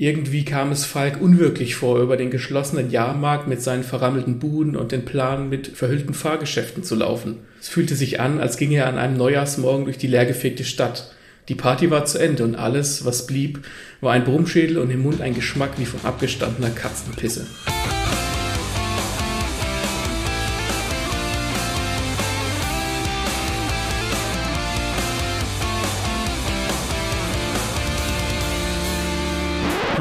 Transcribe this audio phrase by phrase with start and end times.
[0.00, 4.92] Irgendwie kam es Falk unwirklich vor, über den geschlossenen Jahrmarkt mit seinen verrammelten Buden und
[4.92, 7.38] den Plan, mit verhüllten Fahrgeschäften zu laufen.
[7.60, 11.12] Es fühlte sich an, als ginge er an einem Neujahrsmorgen durch die leergefegte Stadt.
[11.48, 13.64] Die Party war zu Ende und alles, was blieb,
[14.00, 17.48] war ein Brummschädel und im Mund ein Geschmack wie von abgestandener Katzenpisse.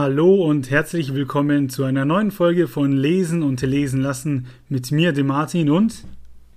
[0.10, 5.12] Hallo und herzlich willkommen zu einer neuen Folge von Lesen und Lesen lassen mit mir,
[5.12, 6.06] dem Martin und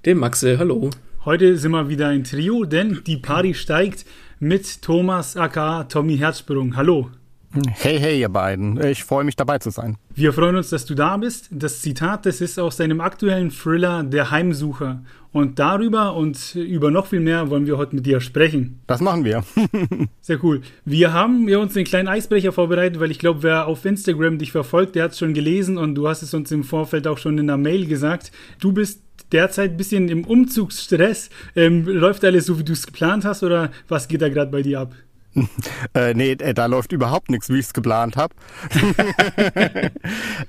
[0.07, 0.57] dem Maxe.
[0.57, 0.91] Hallo.
[1.24, 4.07] Heute sind wir wieder ein Trio, denn die Party steigt
[4.38, 6.77] mit Thomas aka Tommy Herzsprung.
[6.77, 7.10] Hallo.
[7.52, 8.80] Hey, hey, ihr beiden.
[8.80, 9.96] Ich freue mich dabei zu sein.
[10.14, 11.48] Wir freuen uns, dass du da bist.
[11.50, 15.02] Das Zitat, das ist aus deinem aktuellen Thriller Der Heimsucher.
[15.32, 18.80] Und darüber und über noch viel mehr wollen wir heute mit dir sprechen.
[18.86, 19.42] Das machen wir.
[20.20, 20.60] Sehr cool.
[20.84, 24.52] Wir haben ja uns einen kleinen Eisbrecher vorbereitet, weil ich glaube, wer auf Instagram dich
[24.52, 27.37] verfolgt, der hat es schon gelesen und du hast es uns im Vorfeld auch schon
[27.37, 28.30] in der Mail gesagt.
[28.60, 31.30] Du bist derzeit ein bisschen im Umzugsstress.
[31.57, 34.62] Ähm, läuft alles so, wie du es geplant hast oder was geht da gerade bei
[34.62, 34.95] dir ab?
[35.95, 38.34] äh, nee, äh, da läuft überhaupt nichts, wie ich es geplant habe.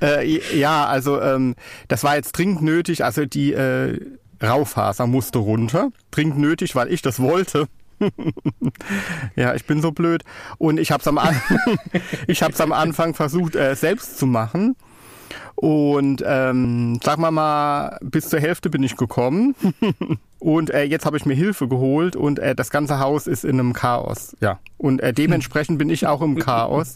[0.02, 1.56] äh, ja, also ähm,
[1.88, 3.04] das war jetzt dringend nötig.
[3.04, 4.00] Also die äh,
[4.42, 5.90] Raufaser musste runter.
[6.10, 7.68] Dringend nötig, weil ich das wollte.
[9.36, 10.24] ja, ich bin so blöd.
[10.58, 11.40] Und ich habe es am, An
[12.28, 14.76] ich hab's am Anfang versucht, äh, selbst zu machen.
[15.62, 19.54] Und ähm, sagen wir mal, bis zur Hälfte bin ich gekommen.
[20.40, 23.60] und äh, jetzt habe ich mir Hilfe geholt und äh, das ganze Haus ist in
[23.60, 24.36] einem Chaos.
[24.40, 24.60] Ja.
[24.80, 26.96] Und äh, dementsprechend bin ich auch im Chaos.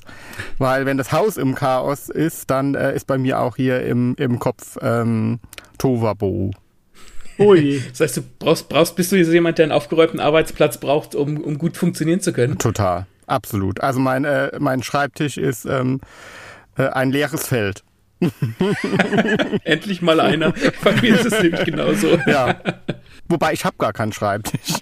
[0.57, 4.15] Weil wenn das Haus im Chaos ist, dann äh, ist bei mir auch hier im,
[4.17, 5.39] im Kopf ähm,
[5.77, 6.49] Tovabo.
[7.37, 7.83] Ui.
[7.91, 11.59] Das heißt, du brauchst, brauchst, bist du jemand, der einen aufgeräumten Arbeitsplatz braucht, um, um
[11.59, 12.57] gut funktionieren zu können?
[12.57, 13.81] Total, absolut.
[13.81, 16.01] Also mein, äh, mein Schreibtisch ist ähm,
[16.79, 17.83] äh, ein leeres Feld.
[19.63, 20.53] Endlich mal einer.
[20.83, 22.17] Bei mir ist es nämlich genauso.
[22.27, 22.55] Ja.
[23.27, 24.75] Wobei ich habe gar keinen Schreibtisch.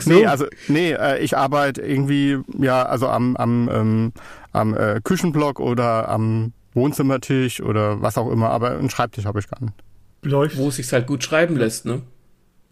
[0.00, 0.10] so.
[0.10, 4.12] Nee, also nee, äh, ich arbeite irgendwie ja, also am am ähm,
[4.52, 9.48] am äh, Küchenblock oder am Wohnzimmertisch oder was auch immer, aber einen Schreibtisch habe ich
[9.48, 9.74] gar nicht.
[10.22, 10.56] Läuft.
[10.56, 12.02] Wo es sich halt gut schreiben lässt, ne?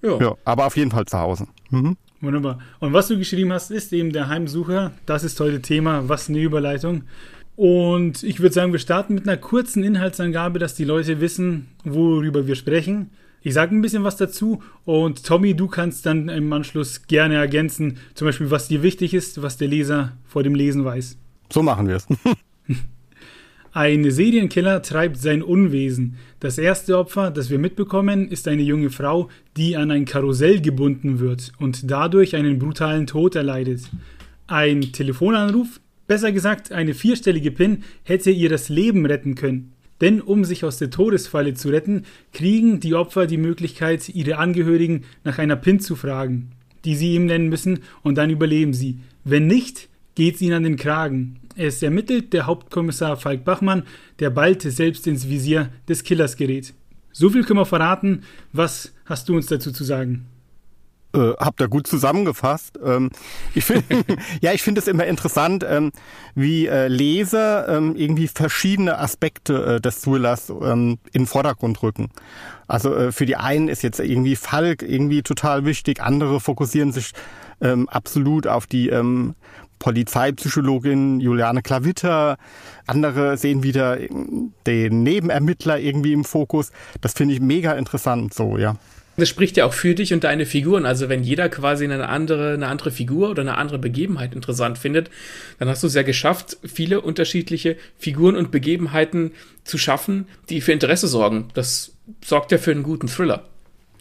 [0.03, 0.17] Ja.
[0.19, 1.49] ja, aber auf jeden Fall zu Hause.
[1.71, 1.97] Mhm.
[2.21, 2.59] Wunderbar.
[2.81, 4.93] Und was du geschrieben hast, ist eben der Heimsucher.
[5.07, 6.09] Das ist heute Thema.
[6.09, 7.05] Was eine Überleitung.
[7.59, 12.47] Und ich würde sagen, wir starten mit einer kurzen Inhaltsangabe, dass die Leute wissen, worüber
[12.47, 13.11] wir sprechen.
[13.43, 17.99] Ich sage ein bisschen was dazu und Tommy, du kannst dann im Anschluss gerne ergänzen,
[18.15, 21.19] zum Beispiel, was dir wichtig ist, was der Leser vor dem Lesen weiß.
[21.53, 22.07] So machen wir es.
[23.73, 26.15] Ein Serienkiller treibt sein Unwesen.
[26.39, 31.19] Das erste Opfer, das wir mitbekommen, ist eine junge Frau, die an ein Karussell gebunden
[31.19, 33.81] wird und dadurch einen brutalen Tod erleidet.
[34.47, 39.75] Ein Telefonanruf, Besser gesagt, eine vierstellige PIN hätte ihr das Leben retten können.
[40.01, 45.05] Denn um sich aus der Todesfalle zu retten, kriegen die Opfer die Möglichkeit, ihre Angehörigen
[45.23, 46.53] nach einer PIN zu fragen,
[46.87, 49.01] die sie ihm nennen müssen, und dann überleben sie.
[49.25, 51.41] Wenn nicht, geht sie ihnen an den Kragen.
[51.57, 53.83] Es ermittelt der Hauptkommissar Falk Bachmann,
[54.19, 56.73] der bald selbst ins Visier des Killers gerät.
[57.13, 58.23] So viel können wir verraten.
[58.53, 60.25] Was hast du uns dazu zu sagen?
[61.19, 62.79] Äh, habt ihr gut zusammengefasst.
[62.85, 63.11] Ähm,
[63.55, 64.05] ich finde,
[64.41, 65.91] ja, ich finde es immer interessant, ähm,
[66.35, 72.11] wie äh, Leser ähm, irgendwie verschiedene Aspekte äh, des Thrillers ähm, in den Vordergrund rücken.
[72.69, 77.13] Also äh, für die einen ist jetzt irgendwie Falk irgendwie total wichtig, andere fokussieren sich
[77.61, 79.35] ähm, absolut auf die ähm,
[79.79, 82.37] Polizeipsychologin Juliane Klavitter,
[82.87, 83.99] andere sehen wieder
[84.67, 86.73] den Nebenermittler irgendwie im Fokus.
[87.01, 88.77] Das finde ich mega interessant so, ja.
[89.19, 90.87] Das spricht ja auch für dich und deine Figuren.
[90.87, 95.11] Also wenn jeder quasi eine andere, eine andere Figur oder eine andere Begebenheit interessant findet,
[95.59, 99.33] dann hast du es ja geschafft, viele unterschiedliche Figuren und Begebenheiten
[99.65, 101.49] zu schaffen, die für Interesse sorgen.
[101.55, 103.43] Das sorgt ja für einen guten Thriller.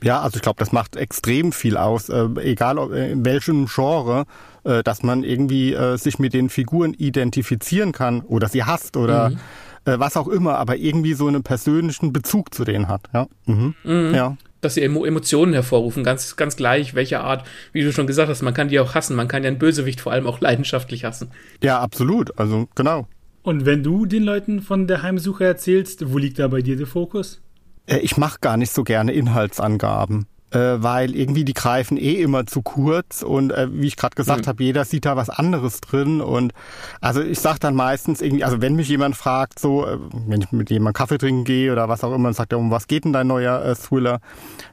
[0.04, 4.26] Ja, also ich glaube, das macht extrem viel aus, äh, egal ob, in welchem Genre,
[4.66, 9.32] äh, dass man irgendwie äh, sich mit den Figuren identifizieren kann oder sie hasst oder
[9.32, 9.40] mhm.
[9.86, 13.04] Äh, was auch immer, aber irgendwie so einen persönlichen Bezug zu denen hat.
[13.14, 13.28] Ja.
[13.46, 13.74] Mhm.
[13.86, 14.14] Mhm.
[14.14, 18.42] ja dass sie Emotionen hervorrufen, ganz, ganz gleich, welche Art, wie du schon gesagt hast,
[18.42, 21.32] man kann die auch hassen, man kann ja einen Bösewicht vor allem auch leidenschaftlich hassen.
[21.64, 23.08] Ja, absolut, also genau.
[23.44, 26.88] Und wenn du den Leuten von der Heimsuche erzählst, wo liegt da bei dir der
[26.88, 27.42] Fokus?
[27.86, 30.28] Äh, ich mache gar nicht so gerne Inhaltsangaben.
[30.52, 34.46] Äh, weil irgendwie die greifen eh immer zu kurz und äh, wie ich gerade gesagt
[34.46, 34.50] mhm.
[34.50, 36.54] habe, jeder sieht da was anderes drin und
[37.02, 39.98] also ich sag dann meistens irgendwie, also wenn mich jemand fragt, so äh,
[40.28, 42.72] wenn ich mit jemandem Kaffee trinken gehe oder was auch immer und sagt, ja, um
[42.72, 44.20] was geht denn dein neuer äh, Thriller,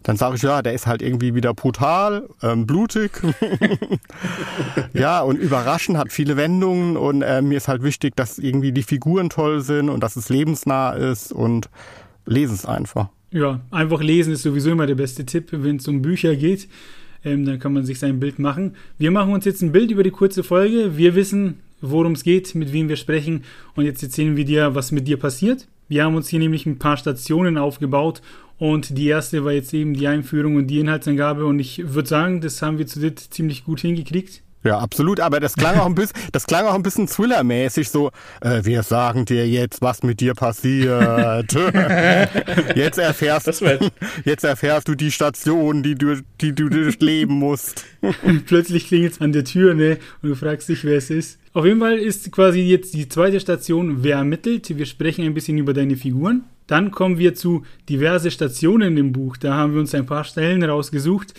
[0.05, 3.11] dann sage ich, ja, der ist halt irgendwie wieder brutal, ähm, blutig,
[4.93, 8.85] ja und überraschend, hat viele Wendungen und äh, mir ist halt wichtig, dass irgendwie die
[8.85, 11.69] Figuren toll sind und dass es lebensnah ist und
[12.27, 13.09] lesen es einfach.
[13.35, 16.69] Ja, einfach lesen ist sowieso immer der beste Tipp, wenn es um Bücher geht.
[17.25, 18.77] Ähm, dann kann man sich sein Bild machen.
[18.97, 20.97] Wir machen uns jetzt ein Bild über die kurze Folge.
[20.97, 23.43] Wir wissen, worum es geht, mit wem wir sprechen.
[23.75, 25.67] Und jetzt erzählen wir dir, was mit dir passiert.
[25.89, 28.23] Wir haben uns hier nämlich ein paar Stationen aufgebaut
[28.59, 32.41] und die erste war jetzt eben die Einführung und die Inhaltsangabe und ich würde sagen,
[32.41, 34.44] das haben wir zu dritt ziemlich gut hingekriegt.
[34.65, 35.21] Ja, absolut.
[35.21, 38.83] Aber das klang auch ein bisschen, das klang auch ein bisschen Thriller-mäßig, so, äh, wir
[38.83, 41.53] sagen dir jetzt, was mit dir passiert.
[42.75, 43.63] jetzt erfährst,
[44.25, 47.85] jetzt erfährst du die Station, die du, die du durchleben musst.
[48.47, 49.99] Plötzlich klingelt's an der Tür, ne?
[50.23, 51.39] Und du fragst dich, wer es ist.
[51.53, 54.77] Auf jeden Fall ist quasi jetzt die zweite Station, wer ermittelt.
[54.77, 56.45] Wir sprechen ein bisschen über deine Figuren.
[56.67, 59.37] Dann kommen wir zu diverse Stationen im Buch.
[59.37, 61.35] Da haben wir uns ein paar Stellen rausgesucht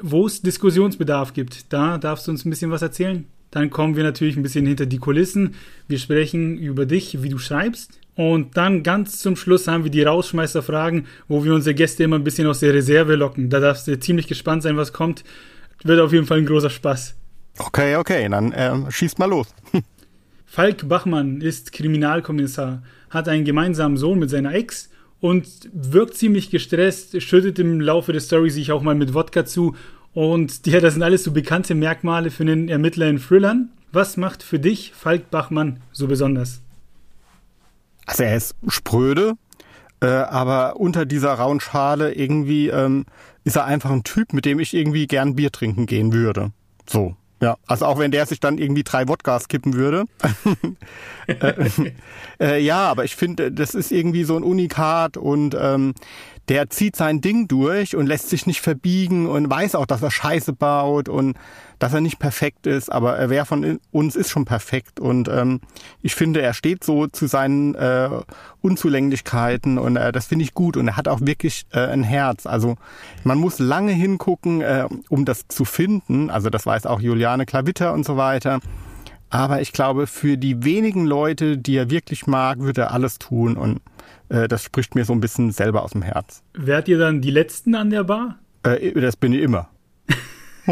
[0.00, 1.72] wo es Diskussionsbedarf gibt.
[1.72, 3.26] Da darfst du uns ein bisschen was erzählen.
[3.50, 5.54] Dann kommen wir natürlich ein bisschen hinter die Kulissen.
[5.86, 8.00] Wir sprechen über dich, wie du schreibst.
[8.14, 12.24] Und dann ganz zum Schluss haben wir die Rausschmeißerfragen, wo wir unsere Gäste immer ein
[12.24, 13.50] bisschen aus der Reserve locken.
[13.50, 15.24] Da darfst du ziemlich gespannt sein, was kommt.
[15.84, 17.14] Wird auf jeden Fall ein großer Spaß.
[17.58, 19.54] Okay, okay, dann ähm, schießt mal los.
[20.46, 24.90] Falk Bachmann ist Kriminalkommissar, hat einen gemeinsamen Sohn mit seiner Ex
[25.22, 29.76] und wirkt ziemlich gestresst, schüttet im Laufe der Story sich auch mal mit Wodka zu.
[30.12, 33.70] Und ja, das sind alles so bekannte Merkmale für einen Ermittler in Thrillern.
[33.92, 36.60] Was macht für dich Falk Bachmann so besonders?
[38.04, 39.34] Also er ist spröde,
[40.00, 43.04] äh, aber unter dieser rauen Schale irgendwie ähm,
[43.44, 46.50] ist er einfach ein Typ, mit dem ich irgendwie gern Bier trinken gehen würde.
[46.90, 47.14] So.
[47.42, 50.04] Ja, also auch wenn der sich dann irgendwie drei Wodkas kippen würde.
[51.26, 51.90] äh,
[52.40, 55.94] äh, ja, aber ich finde, das ist irgendwie so ein Unikat und ähm,
[56.48, 60.12] der zieht sein Ding durch und lässt sich nicht verbiegen und weiß auch, dass er
[60.12, 61.36] Scheiße baut und
[61.80, 65.60] dass er nicht perfekt ist, aber wer von uns ist schon perfekt und ähm,
[66.00, 68.08] ich finde, er steht so zu seinen äh,
[68.62, 72.46] Unzulänglichkeiten und äh, das finde ich gut und er hat auch wirklich äh, ein Herz.
[72.46, 72.76] Also
[73.24, 76.30] man muss lange hingucken, äh, um das zu finden.
[76.30, 78.60] Also das weiß auch Juliane Klavitter und so weiter.
[79.30, 83.56] Aber ich glaube, für die wenigen Leute, die er wirklich mag, wird er alles tun
[83.56, 83.80] und
[84.28, 86.42] äh, das spricht mir so ein bisschen selber aus dem Herz.
[86.54, 88.38] Wärt ihr dann die Letzten an der Bar?
[88.62, 89.68] Äh, das bin ich immer.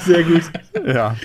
[0.00, 0.42] Sehr gut.
[0.86, 1.16] Ja.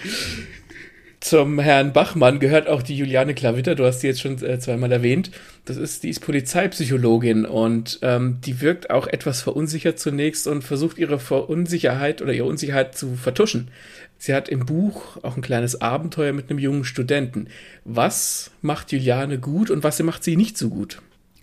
[1.23, 4.91] Zum Herrn Bachmann gehört auch die Juliane Klavitter, du hast sie jetzt schon äh, zweimal
[4.91, 5.31] erwähnt.
[5.63, 10.97] Das ist, die ist Polizeipsychologin und ähm, die wirkt auch etwas verunsichert zunächst und versucht
[10.97, 13.69] ihre Verunsicherheit oder ihre Unsicherheit zu vertuschen.
[14.17, 17.47] Sie hat im Buch auch ein kleines Abenteuer mit einem jungen Studenten.
[17.85, 21.01] Was macht Juliane gut und was macht sie nicht so gut?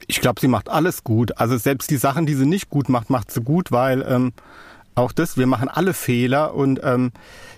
[0.09, 1.39] Ich glaube, sie macht alles gut.
[1.39, 4.33] Also selbst die Sachen, die sie nicht gut macht, macht sie gut, weil ähm,
[4.95, 7.13] auch das, wir machen alle Fehler und ähm,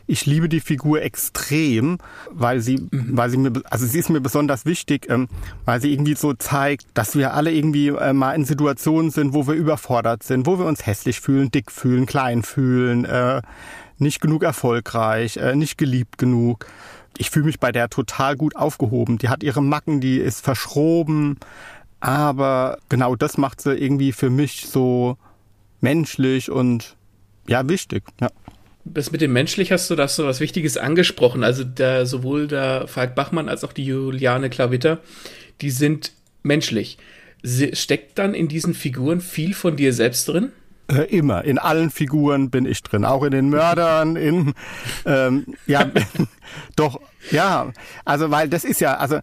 [0.06, 1.98] ich liebe die Figur extrem,
[2.30, 3.16] weil sie, mhm.
[3.16, 5.28] weil sie mir, also sie ist mir besonders wichtig, ähm,
[5.64, 9.46] weil sie irgendwie so zeigt, dass wir alle irgendwie äh, mal in Situationen sind, wo
[9.46, 13.42] wir überfordert sind, wo wir uns hässlich fühlen, dick fühlen, klein fühlen, äh,
[13.98, 16.66] nicht genug erfolgreich, äh, nicht geliebt genug.
[17.18, 19.18] Ich fühle mich bei der total gut aufgehoben.
[19.18, 21.38] Die hat ihre Macken, die ist verschroben,
[22.00, 25.16] aber genau das macht sie irgendwie für mich so
[25.80, 26.96] menschlich und
[27.48, 28.04] ja, wichtig.
[28.20, 28.30] Ja.
[28.84, 31.44] Das mit dem menschlich hast du das so was Wichtiges angesprochen.
[31.44, 34.98] Also der, sowohl der Falk Bachmann als auch die Juliane Klavitter,
[35.60, 36.98] die sind menschlich.
[37.42, 40.52] Sie, steckt dann in diesen Figuren viel von dir selbst drin?
[40.88, 41.44] Äh, immer.
[41.44, 43.04] In allen Figuren bin ich drin.
[43.04, 44.54] Auch in den Mördern, in,
[45.06, 45.90] ähm, ja,
[46.76, 47.72] doch, ja.
[48.04, 49.20] Also, weil das ist ja, also,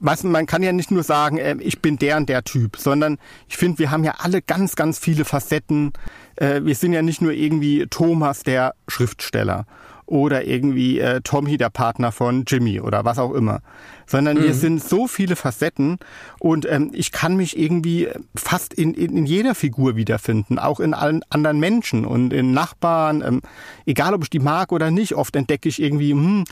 [0.00, 3.18] du, man kann ja nicht nur sagen, äh, ich bin der und der Typ, sondern
[3.48, 5.92] ich finde, wir haben ja alle ganz, ganz viele Facetten.
[6.36, 9.66] Äh, wir sind ja nicht nur irgendwie Thomas, der Schriftsteller
[10.06, 13.60] oder irgendwie äh, Tommy, der Partner von Jimmy oder was auch immer.
[14.06, 14.44] Sondern mhm.
[14.44, 15.98] wir sind so viele Facetten
[16.38, 20.94] und ähm, ich kann mich irgendwie fast in, in, in jeder Figur wiederfinden, auch in
[20.94, 23.42] allen anderen Menschen und in Nachbarn, ähm,
[23.84, 25.14] egal ob ich die mag oder nicht.
[25.14, 26.44] Oft entdecke ich irgendwie, hm,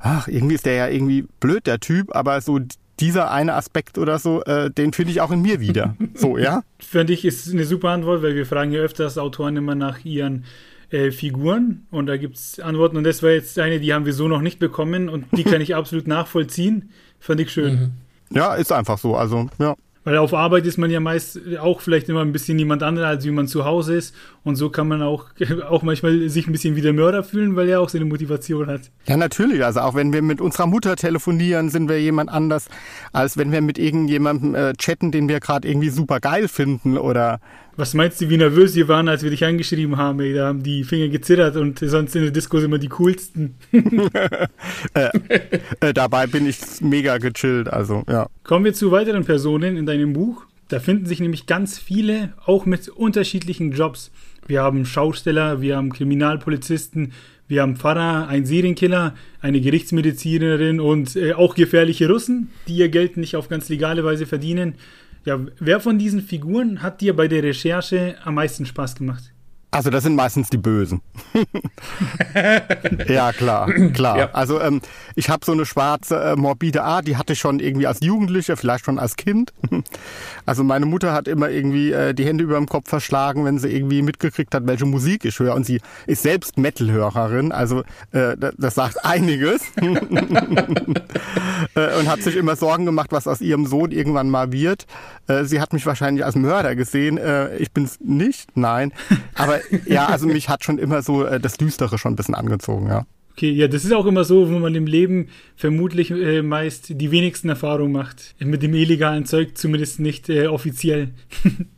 [0.00, 2.58] ach, irgendwie ist der ja irgendwie blöd, der Typ, aber so
[3.00, 5.94] dieser eine Aspekt oder so, äh, den finde ich auch in mir wieder.
[6.14, 6.62] So, ja?
[6.80, 10.44] Finde ich, ist eine super Antwort, weil wir fragen ja öfters Autoren immer nach ihren
[10.90, 14.12] äh, Figuren und da gibt es Antworten und das war jetzt eine, die haben wir
[14.12, 16.90] so noch nicht bekommen und die kann ich absolut nachvollziehen.
[17.20, 17.74] Fand ich schön.
[18.30, 18.36] Mhm.
[18.36, 19.76] Ja, ist einfach so, also ja.
[20.08, 23.26] Weil auf Arbeit ist man ja meist auch vielleicht immer ein bisschen jemand anderer, als
[23.26, 24.14] wie man zu Hause ist.
[24.42, 25.26] Und so kann man auch,
[25.68, 28.90] auch manchmal sich ein bisschen wie der Mörder fühlen, weil er auch seine Motivation hat.
[29.06, 29.62] Ja, natürlich.
[29.62, 32.68] Also auch wenn wir mit unserer Mutter telefonieren, sind wir jemand anders,
[33.12, 37.38] als wenn wir mit irgendjemandem äh, chatten, den wir gerade irgendwie super geil finden oder
[37.78, 40.18] was meinst du, wie nervös wir waren, als wir dich angeschrieben haben?
[40.18, 40.34] Ey?
[40.34, 43.54] Da haben die Finger gezittert und sonst in der Disco sind immer die coolsten.
[44.94, 45.08] äh,
[45.78, 48.28] äh, dabei bin ich mega gechillt, also ja.
[48.42, 50.44] Kommen wir zu weiteren Personen in deinem Buch.
[50.66, 54.10] Da finden sich nämlich ganz viele, auch mit unterschiedlichen Jobs.
[54.48, 57.12] Wir haben Schausteller, wir haben Kriminalpolizisten,
[57.46, 63.16] wir haben Pfarrer, ein Serienkiller, eine Gerichtsmedizinerin und äh, auch gefährliche Russen, die ihr Geld
[63.16, 64.74] nicht auf ganz legale Weise verdienen.
[65.24, 69.32] Ja, wer von diesen Figuren hat dir bei der Recherche am meisten Spaß gemacht?
[69.70, 71.02] Also das sind meistens die Bösen.
[73.06, 74.18] ja, klar, klar.
[74.18, 74.30] Ja.
[74.32, 74.80] Also ähm,
[75.14, 78.56] ich habe so eine schwarze äh, morbide Art, die hatte ich schon irgendwie als Jugendlicher,
[78.56, 79.52] vielleicht schon als Kind.
[80.46, 83.68] also meine Mutter hat immer irgendwie äh, die Hände über dem Kopf verschlagen, wenn sie
[83.68, 85.54] irgendwie mitgekriegt hat, welche Musik ich höre.
[85.54, 87.82] Und sie ist selbst Metal-Hörerin, also
[88.12, 89.60] äh, das sagt einiges.
[89.76, 89.88] äh,
[91.98, 94.86] und hat sich immer Sorgen gemacht, was aus ihrem Sohn irgendwann mal wird.
[95.26, 97.18] Äh, sie hat mich wahrscheinlich als Mörder gesehen.
[97.18, 98.94] Äh, ich bin's nicht, nein.
[99.34, 102.88] Aber ja, also mich hat schon immer so äh, das Düstere schon ein bisschen angezogen,
[102.88, 103.06] ja.
[103.32, 107.10] Okay, ja, das ist auch immer so, wo man im Leben vermutlich äh, meist die
[107.12, 108.34] wenigsten Erfahrungen macht.
[108.40, 111.10] Mit dem illegalen Zeug zumindest nicht äh, offiziell.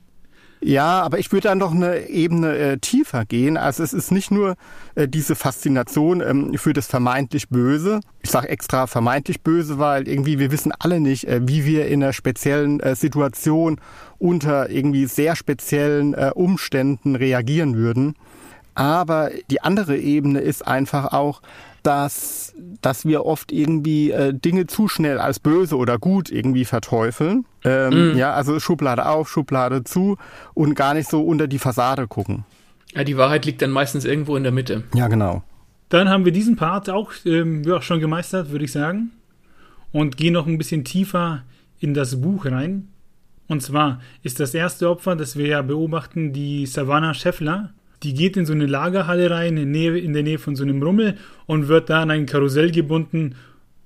[0.63, 3.57] Ja, aber ich würde dann noch eine Ebene äh, tiefer gehen.
[3.57, 4.57] Also es ist nicht nur
[4.95, 8.01] äh, diese Faszination ähm, für das vermeintlich Böse.
[8.23, 12.03] Ich sage extra vermeintlich böse, weil irgendwie wir wissen alle nicht, äh, wie wir in
[12.03, 13.81] einer speziellen äh, Situation
[14.19, 18.15] unter irgendwie sehr speziellen äh, Umständen reagieren würden.
[18.75, 21.41] Aber die andere Ebene ist einfach auch,
[21.83, 27.45] dass, dass wir oft irgendwie äh, Dinge zu schnell als böse oder gut irgendwie verteufeln.
[27.65, 28.17] Ähm, mm.
[28.17, 30.17] Ja, also Schublade auf, Schublade zu
[30.55, 32.45] und gar nicht so unter die Fassade gucken.
[32.95, 34.85] Ja, die Wahrheit liegt dann meistens irgendwo in der Mitte.
[34.95, 35.43] Ja, genau.
[35.91, 39.11] Dann haben wir diesen Part auch ähm, ja, schon gemeistert, würde ich sagen.
[39.93, 41.43] Und gehen noch ein bisschen tiefer
[41.81, 42.89] in das Buch rein.
[43.49, 47.71] Und zwar ist das erste Opfer, das wir ja beobachten, die Savannah Scheffler.
[48.03, 50.83] Die geht in so eine Lagerhalle rein, in, Nähe, in der Nähe von so einem
[50.83, 51.17] Rummel
[51.47, 53.35] und wird da an ein Karussell gebunden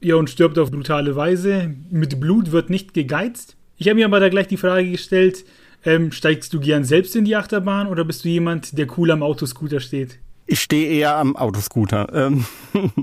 [0.00, 1.75] ja, und stirbt auf brutale Weise.
[1.90, 3.56] Mit Blut wird nicht gegeizt.
[3.76, 5.44] Ich habe mir aber da gleich die Frage gestellt,
[5.85, 9.23] ähm, steigst du gern selbst in die Achterbahn oder bist du jemand, der cool am
[9.23, 10.18] Autoscooter steht?
[10.46, 12.12] Ich stehe eher am Autoscooter.
[12.12, 12.44] Ähm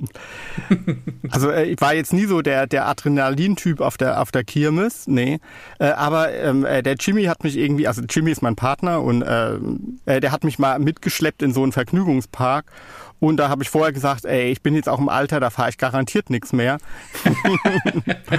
[1.31, 5.07] also äh, ich war jetzt nie so der, der Adrenalin-Typ auf der, auf der Kirmes,
[5.07, 5.39] nee.
[5.79, 9.23] Äh, aber ähm, äh, der Jimmy hat mich irgendwie, also Jimmy ist mein Partner und
[9.23, 9.55] äh,
[10.05, 12.71] äh, der hat mich mal mitgeschleppt in so einen Vergnügungspark
[13.19, 15.69] und da habe ich vorher gesagt, ey, ich bin jetzt auch im Alter, da fahre
[15.69, 16.77] ich garantiert nichts mehr.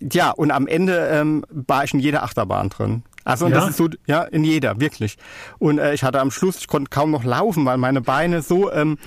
[0.00, 3.02] ja, und am Ende ähm, war ich in jeder Achterbahn drin.
[3.26, 3.58] Also und ja?
[3.58, 5.16] das ist so, ja, in jeder, wirklich.
[5.58, 8.72] Und äh, ich hatte am Schluss, ich konnte kaum noch laufen, weil meine Beine so,
[8.72, 8.98] ähm,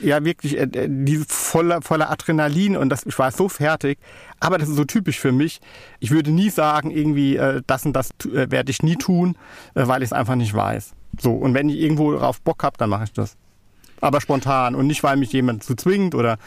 [0.00, 4.00] ja wirklich, äh, äh die voller, voller Adrenalin und das, ich war so fertig.
[4.40, 5.60] Aber das ist so typisch für mich.
[6.00, 9.36] Ich würde nie sagen, irgendwie, äh, das und das äh, werde ich nie tun,
[9.76, 10.94] äh, weil ich es einfach nicht weiß.
[11.20, 13.36] So, und wenn ich irgendwo drauf Bock habe, dann mache ich das
[14.00, 16.38] aber spontan und nicht, weil mich jemand zu zwingt oder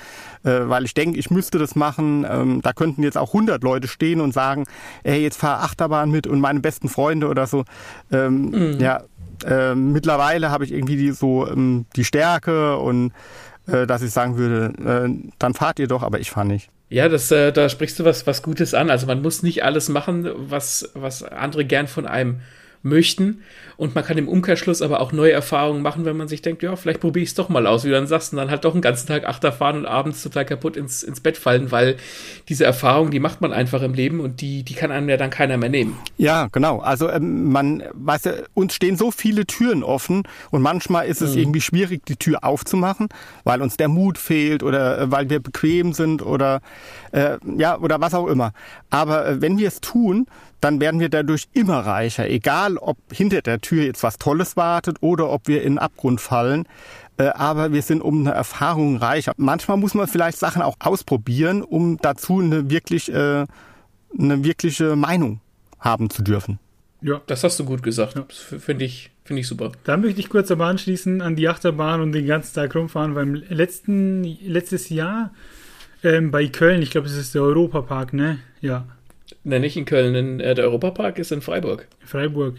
[0.44, 2.26] äh, weil ich denke, ich müsste das machen.
[2.30, 4.66] Ähm, da könnten jetzt auch 100 Leute stehen und sagen,
[5.04, 7.66] ey, jetzt fahr Achterbahn mit und meine besten Freunde oder so.
[8.12, 8.80] Ähm, mhm.
[8.80, 9.04] Ja,
[9.46, 13.12] äh, mittlerweile habe ich irgendwie die, so ähm, die Stärke und
[13.68, 14.74] äh, dass ich sagen würde,
[15.08, 16.70] äh, dann fahrt ihr doch, aber ich fahre nicht.
[16.90, 18.90] Ja, das, äh, da sprichst du was, was Gutes an.
[18.90, 22.42] Also man muss nicht alles machen, was, was andere gern von einem
[22.84, 23.42] möchten.
[23.78, 26.76] Und man kann im Umkehrschluss aber auch neue Erfahrungen machen, wenn man sich denkt, ja,
[26.76, 28.74] vielleicht probiere ich es doch mal aus, wie du dann sagst, und dann halt doch
[28.74, 31.98] einen ganzen Tag Achter fahren und abends total kaputt ins, ins Bett fallen, weil
[32.50, 35.30] diese Erfahrung, die macht man einfach im Leben und die, die kann einem ja dann
[35.30, 35.98] keiner mehr nehmen.
[36.18, 36.80] Ja, genau.
[36.80, 41.34] Also ähm, man, weißt du, uns stehen so viele Türen offen und manchmal ist es
[41.34, 41.42] mhm.
[41.42, 43.10] irgendwie schwierig, die Tür aufzumachen,
[43.44, 46.62] weil uns der Mut fehlt oder äh, weil wir bequem sind oder
[47.12, 48.54] äh, ja, oder was auch immer.
[48.90, 50.28] Aber äh, wenn wir es tun,
[50.62, 54.98] dann werden wir dadurch immer reicher, egal ob hinter der Tür jetzt was Tolles wartet
[55.02, 56.68] oder ob wir in den Abgrund fallen.
[57.18, 59.34] Äh, aber wir sind um eine Erfahrung reicher.
[59.38, 63.46] Manchmal muss man vielleicht Sachen auch ausprobieren, um dazu eine wirklich äh,
[64.18, 65.42] eine wirkliche Meinung
[65.80, 66.60] haben zu dürfen.
[67.02, 68.16] Ja, das hast du gut gesagt.
[68.16, 68.26] Ja.
[68.30, 69.72] Finde ich, finde ich super.
[69.84, 73.16] Da möchte ich kurz aber anschließen an die Achterbahn und den ganzen Tag rumfahren.
[73.16, 75.32] Beim letzten, letztes Jahr
[76.04, 78.40] ähm, bei Köln, ich glaube, das ist der Europapark, ne?
[78.60, 78.86] Ja.
[79.44, 80.16] Ne, nicht in Köln.
[80.16, 81.88] In, äh, der Europapark ist in Freiburg.
[82.06, 82.56] Freiburg.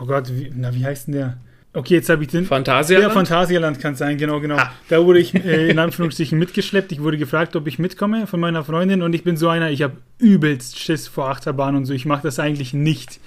[0.00, 1.38] Oh Gott, wie, na, wie heißt denn der?
[1.76, 2.44] Okay, jetzt habe ich den.
[2.44, 3.08] Phantasialand?
[3.08, 4.56] Ja, Phantasialand kann sein, genau, genau.
[4.56, 4.72] Ah.
[4.88, 6.92] Da wurde ich äh, in Anführungsstrichen mitgeschleppt.
[6.92, 9.82] Ich wurde gefragt, ob ich mitkomme von meiner Freundin und ich bin so einer, ich
[9.82, 11.92] habe übelst Schiss vor Achterbahn und so.
[11.92, 13.18] Ich mache das eigentlich nicht.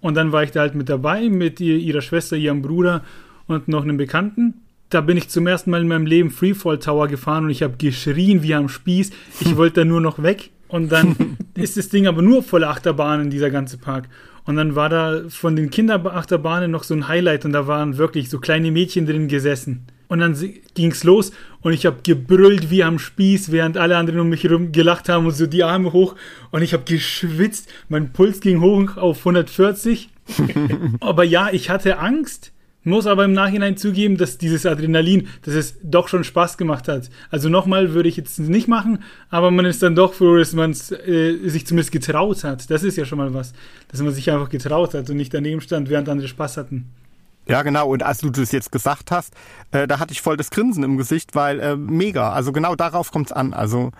[0.00, 3.04] Und dann war ich da halt mit dabei, mit ihr, ihrer Schwester, ihrem Bruder
[3.46, 4.54] und noch einem Bekannten.
[4.88, 7.76] Da bin ich zum ersten Mal in meinem Leben Freefall Tower gefahren und ich habe
[7.76, 9.10] geschrien wie am Spieß.
[9.40, 10.50] Ich wollte da nur noch weg.
[10.72, 14.08] Und dann ist das Ding aber nur voller Achterbahnen, dieser ganze Park.
[14.44, 18.30] Und dann war da von den Kinderachterbahnen noch so ein Highlight und da waren wirklich
[18.30, 19.86] so kleine Mädchen drin gesessen.
[20.08, 20.36] Und dann
[20.74, 24.72] ging's los und ich habe gebrüllt wie am Spieß, während alle anderen um mich herum
[24.72, 26.16] gelacht haben und so die Arme hoch.
[26.50, 27.70] Und ich habe geschwitzt.
[27.88, 30.08] Mein Puls ging hoch auf 140.
[31.00, 32.51] Aber ja, ich hatte Angst
[32.84, 37.10] muss aber im Nachhinein zugeben, dass dieses Adrenalin, dass es doch schon Spaß gemacht hat.
[37.30, 40.72] Also nochmal würde ich jetzt nicht machen, aber man ist dann doch froh, dass man
[40.72, 42.70] äh, sich zumindest getraut hat.
[42.70, 43.52] Das ist ja schon mal was,
[43.88, 46.90] dass man sich einfach getraut hat und nicht daneben stand, während andere Spaß hatten.
[47.48, 47.88] Ja, genau.
[47.88, 49.34] Und als du das jetzt gesagt hast,
[49.72, 52.32] äh, da hatte ich voll das Grinsen im Gesicht, weil äh, mega.
[52.32, 53.52] Also genau darauf kommt es an.
[53.52, 53.90] Also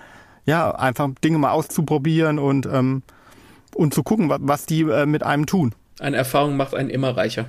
[0.45, 3.03] ja, einfach Dinge mal auszuprobieren und, ähm,
[3.75, 5.75] und zu gucken, was, was die äh, mit einem tun.
[5.99, 7.47] Eine Erfahrung macht einen immer reicher.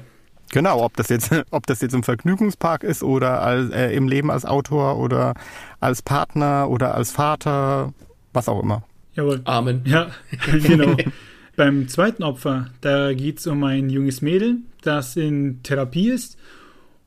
[0.54, 4.30] Genau, ob das jetzt, ob das jetzt im Vergnügungspark ist oder als, äh, im Leben
[4.30, 5.34] als Autor oder
[5.80, 7.92] als Partner oder als Vater,
[8.34, 8.84] was auch immer.
[9.16, 9.42] Jawohl.
[9.46, 9.82] Amen.
[9.86, 10.12] Ja,
[10.64, 10.96] genau.
[11.56, 16.38] Beim zweiten Opfer, da geht es um ein junges Mädel, das in Therapie ist.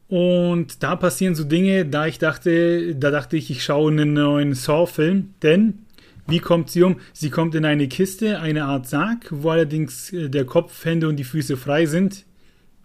[0.08, 4.54] Und da passieren so Dinge, da ich dachte, da dachte ich, ich schaue einen neuen
[4.54, 5.86] Saw-Film, denn
[6.26, 6.96] wie kommt sie um?
[7.12, 11.16] Sie kommt in eine Kiste, eine Art Sarg, wo allerdings äh, der Kopf, Hände und
[11.16, 12.24] die Füße frei sind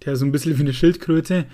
[0.05, 1.46] der so ein bisschen wie eine Schildkröte.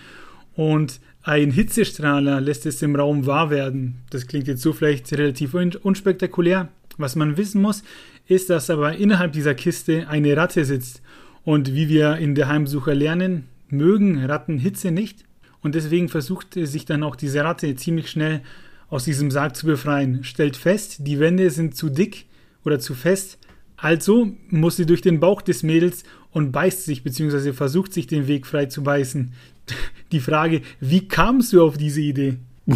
[0.56, 4.04] Und ein Hitzestrahler lässt es im Raum wahr werden.
[4.10, 6.70] Das klingt jetzt so vielleicht relativ unspektakulär.
[6.98, 7.84] Was man wissen muss,
[8.28, 11.02] ist, dass aber innerhalb dieser Kiste eine Ratte sitzt.
[11.44, 15.26] Und wie wir in der Heimsucher lernen, mögen Ratten Hitze nicht.
[15.62, 18.42] Und deswegen versucht sich dann auch diese Ratte ziemlich schnell
[18.90, 20.24] aus diesem Sarg zu befreien.
[20.24, 22.26] Stellt fest, die Wände sind zu dick
[22.64, 23.38] oder zu fest.
[23.76, 26.04] Also muss sie durch den Bauch des Mädels
[26.38, 27.52] und beißt sich bzw.
[27.52, 29.34] versucht sich den Weg frei zu beißen.
[30.12, 32.38] Die Frage, wie kamst du auf diese Idee?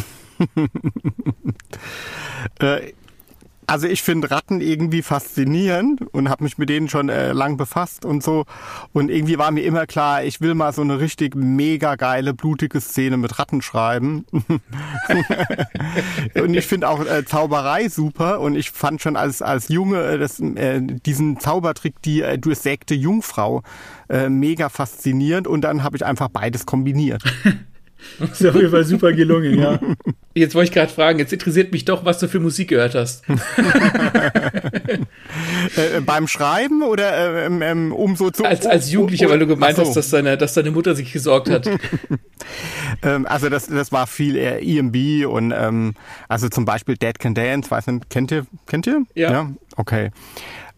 [2.60, 2.92] äh,
[3.72, 8.04] also ich finde Ratten irgendwie faszinierend und habe mich mit denen schon äh, lang befasst
[8.04, 8.44] und so.
[8.92, 12.82] Und irgendwie war mir immer klar, ich will mal so eine richtig mega geile, blutige
[12.82, 14.26] Szene mit Ratten schreiben.
[16.36, 18.42] und ich finde auch äh, Zauberei super.
[18.42, 22.94] Und ich fand schon als, als Junge äh, das, äh, diesen Zaubertrick, die äh, durchsägte
[22.94, 23.64] Jungfrau,
[24.10, 25.48] äh, mega faszinierend.
[25.48, 27.24] Und dann habe ich einfach beides kombiniert.
[28.20, 29.80] Ist auf jeden Fall super gelungen, ja.
[30.34, 33.28] Jetzt wollte ich gerade fragen, jetzt interessiert mich doch, was du für Musik gehört hast.
[35.76, 38.46] äh, beim Schreiben oder äh, ähm, um so zu.
[38.46, 39.82] Als, als Jugendlicher, weil du gemeint so.
[39.82, 41.70] hast, dass deine, dass deine Mutter sich gesorgt hat.
[43.04, 45.96] ähm, also das, das war viel eher EMB und ähm,
[46.30, 48.46] also zum Beispiel Dead Can Dance, weiß nicht, kennt ihr?
[48.68, 49.04] Kennt ihr?
[49.16, 49.32] Ja.
[49.32, 49.52] ja.
[49.76, 50.12] Okay.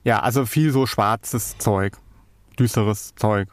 [0.03, 1.93] Ja, also viel so schwarzes Zeug,
[2.57, 3.49] düsteres Zeug.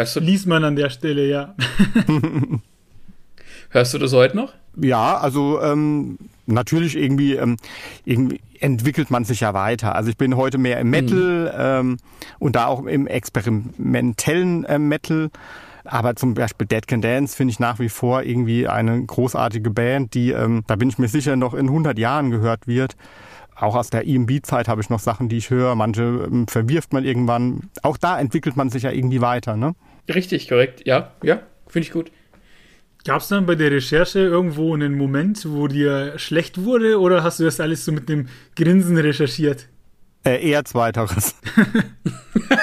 [0.00, 0.20] Hörst du?
[0.20, 1.54] Liest man an der Stelle, ja.
[3.68, 4.54] Hörst du das heute noch?
[4.74, 7.58] Ja, also ähm, natürlich irgendwie, ähm,
[8.06, 9.94] irgendwie entwickelt man sich ja weiter.
[9.94, 11.90] Also ich bin heute mehr im Metal mhm.
[11.90, 11.96] ähm,
[12.38, 15.28] und da auch im experimentellen äh, Metal.
[15.84, 20.14] Aber zum Beispiel Dead Can Dance finde ich nach wie vor irgendwie eine großartige Band,
[20.14, 22.96] die, ähm, da bin ich mir sicher, noch in 100 Jahren gehört wird.
[23.54, 25.74] Auch aus der EMB-Zeit habe ich noch Sachen, die ich höre.
[25.74, 27.68] Manche ähm, verwirft man irgendwann.
[27.82, 29.74] Auch da entwickelt man sich ja irgendwie weiter, ne?
[30.14, 30.86] Richtig, korrekt.
[30.86, 32.10] Ja, ja, finde ich gut.
[33.04, 37.40] Gab es dann bei der Recherche irgendwo einen Moment, wo dir schlecht wurde oder hast
[37.40, 39.68] du das alles so mit einem Grinsen recherchiert?
[40.22, 41.34] Äh, eher zweiteres.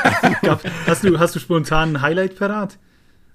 [0.86, 2.78] hast, du, hast du spontan ein Highlight parat?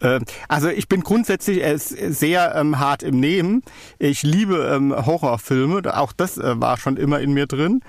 [0.01, 3.62] Ähm, also ich bin grundsätzlich äh, sehr ähm, hart im Nehmen.
[3.98, 7.81] Ich liebe ähm, Horrorfilme, auch das äh, war schon immer in mir drin.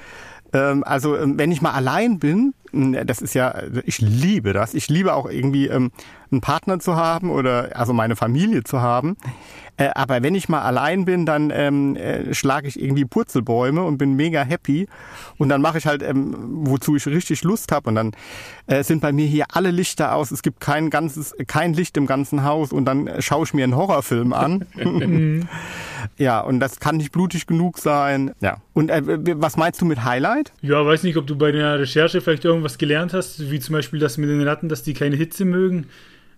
[0.54, 3.54] Ähm, also ähm, wenn ich mal allein bin, das ist ja,
[3.86, 4.74] ich liebe das.
[4.74, 5.92] Ich liebe auch irgendwie ähm,
[6.32, 9.16] einen Partner zu haben oder also meine Familie zu haben.
[9.78, 13.98] Äh, aber wenn ich mal allein bin, dann ähm, äh, schlage ich irgendwie Purzelbäume und
[13.98, 14.88] bin mega happy.
[15.38, 17.90] Und dann mache ich halt, ähm, wozu ich richtig Lust habe.
[17.90, 18.12] Und dann
[18.68, 20.32] äh, sind bei mir hier alle Lichter aus.
[20.32, 22.72] Es gibt kein ganzes, kein Licht im ganzen Haus.
[22.72, 24.66] Und dann schaue ich mir einen Horrorfilm an.
[26.18, 28.32] ja, und das kann nicht blutig genug sein.
[28.42, 28.58] Ja.
[28.74, 29.02] Und äh,
[29.42, 30.54] was meinst du mit Highlight?
[30.62, 34.00] Ja, weiß nicht, ob du bei der Recherche vielleicht irgendwas gelernt hast, wie zum Beispiel
[34.00, 35.88] das mit den Ratten, dass die keine Hitze mögen.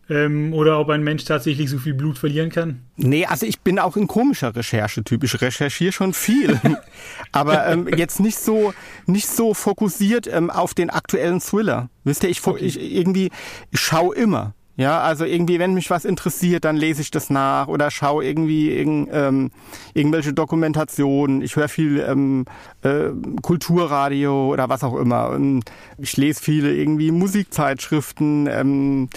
[0.07, 2.81] Ähm, oder ob ein Mensch tatsächlich so viel Blut verlieren kann?
[2.95, 5.23] Nee, also ich bin auch ein komischer Recherchetyp.
[5.23, 6.59] Ich recherchiere schon viel.
[7.31, 8.73] Aber ähm, jetzt nicht so,
[9.07, 11.89] nicht so fokussiert ähm, auf den aktuellen Thriller.
[12.03, 12.63] Wisst ihr, ich, okay.
[12.63, 13.31] ich irgendwie
[13.71, 14.53] ich schaue immer.
[14.77, 18.71] Ja, also irgendwie, wenn mich was interessiert, dann lese ich das nach oder schaue irgendwie
[18.71, 19.51] irgend, ähm,
[19.93, 21.41] irgendwelche Dokumentationen.
[21.41, 22.45] Ich höre viel ähm,
[22.81, 25.29] äh, Kulturradio oder was auch immer.
[25.29, 25.63] Und
[25.97, 29.09] ich lese viele irgendwie Musikzeitschriften ähm,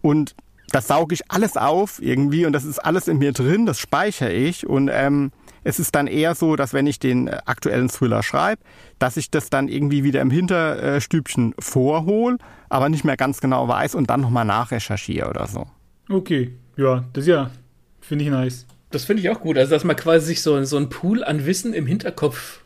[0.00, 0.34] und
[0.70, 4.32] das sauge ich alles auf irgendwie und das ist alles in mir drin, das speichere
[4.32, 5.32] ich und ähm,
[5.64, 8.62] es ist dann eher so, dass wenn ich den äh, aktuellen Thriller schreibe,
[8.98, 13.94] dass ich das dann irgendwie wieder im Hinterstübchen vorhole, aber nicht mehr ganz genau weiß
[13.94, 15.66] und dann nochmal nachrecherchiere oder so.
[16.08, 17.50] Okay, ja, das ja,
[18.00, 18.66] finde ich nice.
[18.90, 19.58] Das finde ich auch gut.
[19.58, 22.62] Also, dass man quasi sich so, so einen Pool an Wissen im Hinterkopf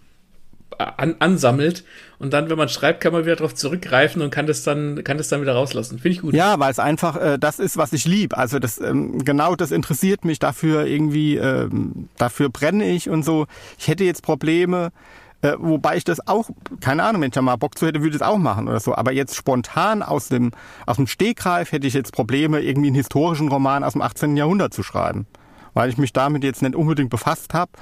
[0.78, 1.84] an, ansammelt
[2.18, 5.18] und dann, wenn man schreibt, kann man wieder darauf zurückgreifen und kann das dann, kann
[5.18, 5.98] das dann wieder rauslassen.
[5.98, 6.34] Finde ich gut.
[6.34, 8.38] Ja, weil es einfach äh, das ist, was ich lieb.
[8.38, 10.38] Also das ähm, genau das interessiert mich.
[10.38, 13.46] Dafür irgendwie, ähm, dafür brenne ich und so.
[13.78, 14.92] Ich hätte jetzt Probleme.
[15.40, 18.10] Äh, wobei ich das auch, keine Ahnung, wenn ich da mal Bock zu hätte, würde
[18.10, 18.94] ich es auch machen oder so.
[18.94, 20.52] Aber jetzt spontan aus dem,
[20.86, 24.36] aus dem Stegreif hätte ich jetzt Probleme, irgendwie einen historischen Roman aus dem 18.
[24.36, 25.26] Jahrhundert zu schreiben.
[25.74, 27.72] Weil ich mich damit jetzt nicht unbedingt befasst habe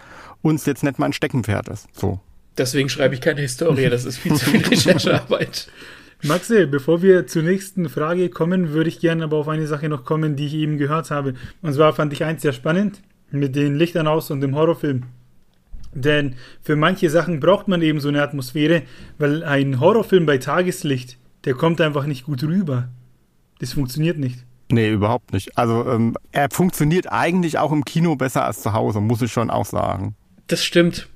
[0.41, 1.89] und es jetzt nicht mein Steckenpferd ist.
[1.93, 2.21] So.
[2.59, 5.69] Deswegen schreibe ich keine Historie, das ist viel zu viel Recherchearbeit.
[6.23, 10.05] Maxe, bevor wir zur nächsten Frage kommen, würde ich gerne aber auf eine Sache noch
[10.05, 11.35] kommen, die ich eben gehört habe.
[11.63, 15.05] Und zwar fand ich eins sehr spannend mit den Lichtern aus und dem Horrorfilm.
[15.95, 18.83] Denn für manche Sachen braucht man eben so eine Atmosphäre,
[19.19, 22.91] weil ein Horrorfilm bei Tageslicht, der kommt einfach nicht gut rüber.
[23.61, 24.45] Das funktioniert nicht.
[24.71, 25.57] Nee, überhaupt nicht.
[25.57, 29.51] Also ähm, er funktioniert eigentlich auch im Kino besser als zu Hause, muss ich schon
[29.51, 30.15] auch sagen.
[30.47, 31.09] Das stimmt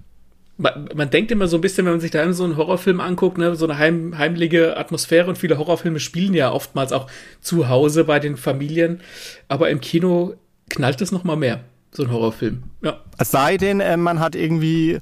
[0.57, 3.38] man, man, denkt immer so ein bisschen, wenn man sich da so einen Horrorfilm anguckt,
[3.38, 7.09] ne, so eine heim, heimliche Atmosphäre und viele Horrorfilme spielen ja oftmals auch
[7.40, 9.01] zu Hause bei den Familien,
[9.49, 10.35] aber im Kino
[10.69, 12.62] knallt es noch mal mehr, so ein Horrorfilm.
[12.83, 13.01] Ja.
[13.19, 14.99] Es sei denn, äh, man hat irgendwie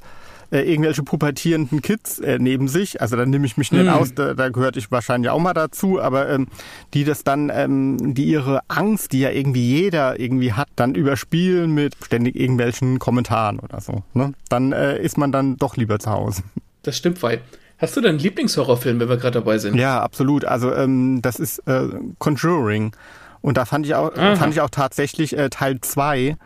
[0.53, 3.89] äh, irgendwelche pubertierenden Kids äh, neben sich, also da nehme ich mich nicht mm.
[3.89, 6.47] aus, da, da gehörte ich wahrscheinlich auch mal dazu, aber ähm,
[6.93, 11.73] die das dann, ähm, die ihre Angst, die ja irgendwie jeder irgendwie hat, dann überspielen
[11.73, 14.03] mit ständig irgendwelchen Kommentaren oder so.
[14.13, 14.35] Ne?
[14.51, 16.43] Dann äh, ist man dann doch lieber zu Hause.
[16.83, 17.41] Das stimmt, weil
[17.79, 19.75] Hast du denn einen Lieblingshorrorfilm, wenn wir gerade dabei sind?
[19.75, 20.45] Ja, absolut.
[20.45, 21.89] Also ähm, das ist äh,
[22.19, 22.95] Conjuring.
[23.41, 26.37] Und da fand ich auch, fand ich auch tatsächlich äh, Teil 2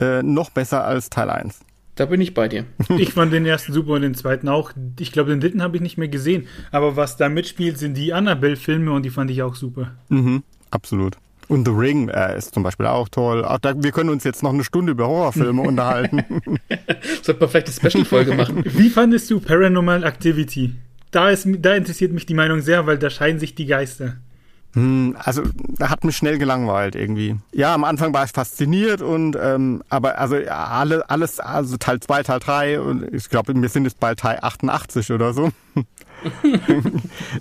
[0.00, 1.60] äh, noch besser als Teil 1.
[1.98, 2.64] Da bin ich bei dir.
[2.98, 4.70] Ich fand den ersten super und den zweiten auch.
[5.00, 6.46] Ich glaube, den dritten habe ich nicht mehr gesehen.
[6.70, 9.92] Aber was da mitspielt, sind die Annabelle-Filme und die fand ich auch super.
[10.08, 11.16] Mhm, absolut.
[11.48, 13.44] Und The Ring äh, ist zum Beispiel auch toll.
[13.44, 16.22] Auch da, wir können uns jetzt noch eine Stunde über Horrorfilme unterhalten.
[17.22, 18.62] Sollte man vielleicht eine Special-Folge machen.
[18.64, 20.74] Wie fandest du Paranormal Activity?
[21.10, 24.18] Da, ist, da interessiert mich die Meinung sehr, weil da scheinen sich die Geister.
[24.74, 25.42] Hm, also
[25.80, 27.36] hat mich schnell gelangweilt irgendwie.
[27.52, 32.22] Ja, am Anfang war ich fasziniert und ähm, aber also alle, alles, also Teil 2,
[32.22, 35.50] Teil 3 und ich glaube, wir sind jetzt bei Teil 88 oder so.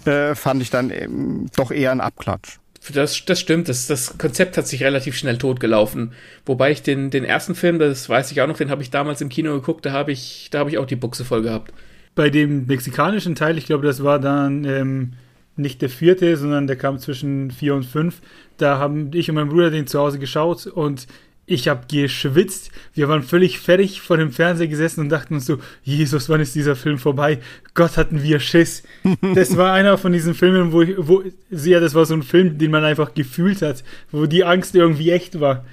[0.09, 2.59] äh, fand ich dann eben doch eher ein Abklatsch.
[2.93, 6.13] Das, das stimmt, das, das Konzept hat sich relativ schnell totgelaufen.
[6.45, 9.19] Wobei ich den, den ersten Film, das weiß ich auch noch, den habe ich damals
[9.19, 11.73] im Kino geguckt, da habe ich, da habe ich auch die Buchse voll gehabt.
[12.15, 15.13] Bei dem mexikanischen Teil, ich glaube, das war dann ähm,
[15.58, 18.22] nicht der vierte, sondern der kam zwischen vier und fünf.
[18.58, 21.08] Da haben ich und mein Bruder den zu Hause geschaut und
[21.50, 22.72] ich habe geschwitzt.
[22.93, 26.56] Wir waren völlig fertig vor dem Fernseher gesessen und dachten uns so, Jesus, wann ist
[26.56, 27.39] dieser Film vorbei?
[27.74, 28.84] Gott, hatten wir Schiss.
[29.34, 32.58] Das war einer von diesen Filmen, wo, ich, wo ja, das war so ein Film,
[32.58, 35.63] den man einfach gefühlt hat, wo die Angst irgendwie echt war.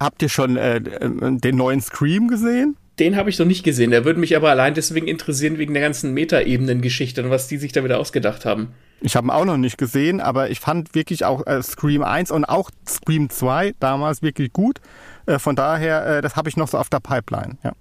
[0.00, 2.76] Habt ihr schon äh, den neuen Scream gesehen?
[3.00, 3.90] Den habe ich noch nicht gesehen.
[3.90, 7.72] Der würde mich aber allein deswegen interessieren, wegen der ganzen Metaebenen-Geschichte und was die sich
[7.72, 8.68] da wieder ausgedacht haben.
[9.00, 12.30] Ich habe ihn auch noch nicht gesehen, aber ich fand wirklich auch äh, Scream 1
[12.30, 14.80] und auch Scream 2 damals wirklich gut.
[15.24, 17.56] Äh, von daher, äh, das habe ich noch so auf der Pipeline.
[17.64, 17.72] Ja.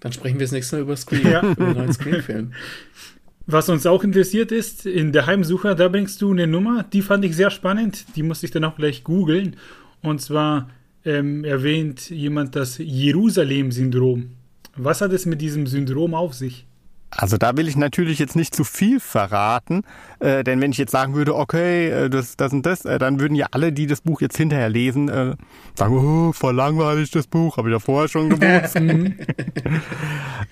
[0.00, 1.40] Dann sprechen wir das nächste Mal über Scream, ja.
[1.40, 2.52] über den neuen Scream-Film.
[3.46, 7.24] Was uns auch interessiert ist, in der Heimsucher, da bringst du eine Nummer, die fand
[7.24, 8.04] ich sehr spannend.
[8.16, 9.56] Die musste ich dann auch gleich googeln.
[10.02, 10.68] Und zwar
[11.04, 14.32] ähm, erwähnt jemand das Jerusalem-Syndrom.
[14.76, 16.66] Was hat es mit diesem Syndrom auf sich?
[17.10, 19.84] Also da will ich natürlich jetzt nicht zu viel verraten,
[20.18, 23.20] äh, denn wenn ich jetzt sagen würde, okay, äh, das, das und das, äh, dann
[23.20, 25.34] würden ja alle, die das Buch jetzt hinterher lesen, äh,
[25.74, 28.76] sagen, oh, voll langweilig das Buch, habe ich ja vorher schon gewusst.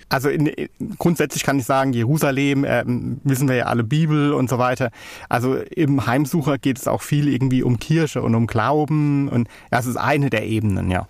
[0.08, 2.84] also in, in, grundsätzlich kann ich sagen, Jerusalem, äh,
[3.24, 4.90] wissen wir ja alle Bibel und so weiter.
[5.28, 9.86] Also im Heimsucher geht es auch viel irgendwie um Kirche und um Glauben und das
[9.86, 11.08] ist eine der Ebenen, ja.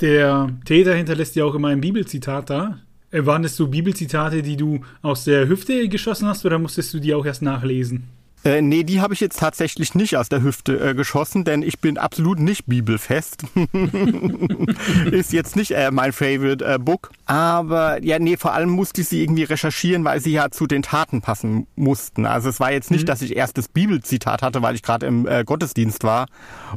[0.00, 2.78] Der Täter hinterlässt ja auch immer ein Bibelzitat da.
[3.10, 7.00] Äh, waren das so Bibelzitate, die du aus der Hüfte geschossen hast oder musstest du
[7.00, 8.04] die auch erst nachlesen?
[8.42, 11.80] Äh, nee, die habe ich jetzt tatsächlich nicht aus der Hüfte äh, geschossen, denn ich
[11.80, 13.44] bin absolut nicht bibelfest.
[15.10, 17.10] Ist jetzt nicht äh, mein Favorite äh, Book.
[17.26, 20.82] Aber ja, nee, vor allem musste ich sie irgendwie recherchieren, weil sie ja zu den
[20.82, 22.24] Taten passen mussten.
[22.24, 23.06] Also es war jetzt nicht, mhm.
[23.06, 26.26] dass ich erst das Bibelzitat hatte, weil ich gerade im äh, Gottesdienst war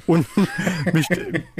[0.06, 0.28] und
[0.94, 1.08] mich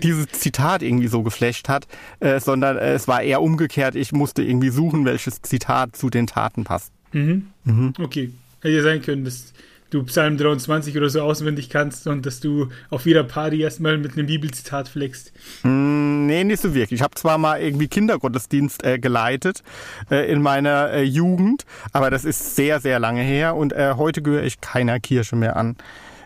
[0.02, 1.88] dieses Zitat irgendwie so geflasht hat,
[2.20, 3.96] äh, sondern äh, es war eher umgekehrt.
[3.96, 6.92] Ich musste irgendwie suchen, welches Zitat zu den Taten passt.
[7.14, 7.48] Mhm.
[7.64, 7.94] Mhm.
[7.98, 8.32] Okay.
[8.62, 9.54] Hätte ja sein können, dass
[9.94, 14.18] du Psalm 23 oder so auswendig kannst und dass du auf jeder Party erstmal mit
[14.18, 15.32] einem Bibelzitat flext.
[15.64, 17.00] Mm, nee, nicht so wirklich.
[17.00, 19.64] Ich habe zwar mal irgendwie Kindergottesdienst äh, geleitet
[20.10, 24.22] äh, in meiner äh, Jugend, aber das ist sehr, sehr lange her und äh, heute
[24.22, 25.76] gehöre ich keiner Kirche mehr an.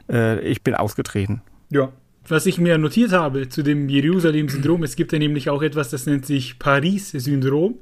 [0.10, 1.42] Äh, ich bin ausgetreten.
[1.70, 1.92] Ja.
[2.30, 6.06] Was ich mir notiert habe zu dem Jerusalem-Syndrom, es gibt ja nämlich auch etwas, das
[6.08, 7.76] nennt sich Paris-Syndrom.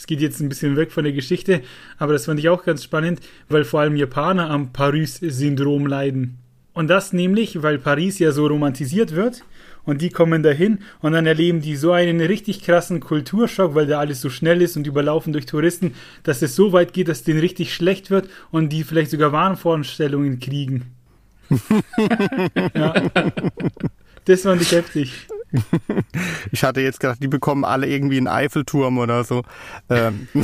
[0.00, 1.60] Es geht jetzt ein bisschen weg von der Geschichte,
[1.98, 6.38] aber das fand ich auch ganz spannend, weil vor allem Japaner am Paris-Syndrom leiden.
[6.72, 9.44] Und das nämlich, weil Paris ja so romantisiert wird
[9.84, 13.98] und die kommen dahin und dann erleben die so einen richtig krassen Kulturschock, weil da
[13.98, 17.40] alles so schnell ist und überlaufen durch Touristen, dass es so weit geht, dass denen
[17.40, 20.94] richtig schlecht wird und die vielleicht sogar Wahnvorstellungen kriegen.
[22.74, 22.94] ja.
[24.24, 25.26] Das fand ich heftig.
[26.52, 29.42] Ich hatte jetzt gedacht, die bekommen alle irgendwie einen Eiffelturm oder so.
[29.88, 30.28] Ähm.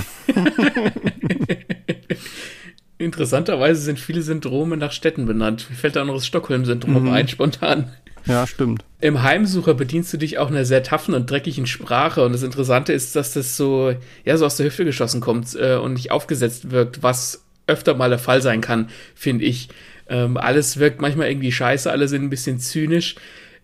[2.98, 5.66] Interessanterweise sind viele Syndrome nach Städten benannt.
[5.68, 7.10] Mir fällt da noch das Stockholm-Syndrom mhm.
[7.10, 7.92] ein, spontan.
[8.24, 8.84] Ja, stimmt.
[9.00, 12.24] Im Heimsucher bedienst du dich auch einer sehr taffen und dreckigen Sprache.
[12.24, 15.76] Und das Interessante ist, dass das so, ja, so aus der Hüfte geschossen kommt äh,
[15.76, 19.68] und nicht aufgesetzt wirkt, was öfter mal der Fall sein kann, finde ich.
[20.08, 23.16] Ähm, alles wirkt manchmal irgendwie scheiße, alle sind ein bisschen zynisch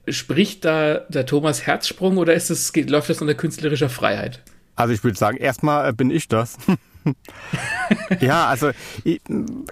[0.09, 4.43] spricht da der Thomas Herzsprung oder ist es, läuft das unter künstlerischer Freiheit?
[4.75, 6.57] Also ich würde sagen, erstmal äh, bin ich das.
[8.21, 8.71] ja, also
[9.05, 9.21] ich,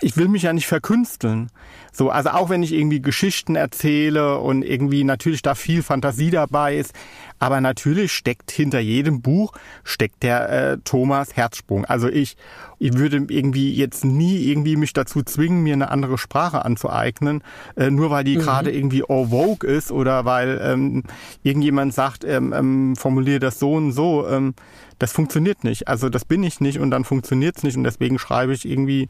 [0.01, 1.51] ich, will mich ja nicht verkünsteln.
[1.93, 6.77] So, also auch wenn ich irgendwie Geschichten erzähle und irgendwie natürlich da viel Fantasie dabei
[6.77, 6.93] ist,
[7.40, 11.85] aber natürlich steckt hinter jedem Buch steckt der äh, Thomas Herzsprung.
[11.87, 12.37] Also ich,
[12.79, 17.42] ich würde irgendwie jetzt nie irgendwie mich dazu zwingen, mir eine andere Sprache anzueignen,
[17.76, 18.42] äh, nur weil die mhm.
[18.42, 21.03] gerade irgendwie au vogue ist oder weil ähm,
[21.42, 24.29] irgendjemand sagt, ähm, ähm, formuliere das so und so.
[24.29, 24.55] Ähm,
[24.98, 25.88] das funktioniert nicht.
[25.88, 29.09] Also das bin ich nicht und dann funktioniert es nicht und deswegen schreibe ich irgendwie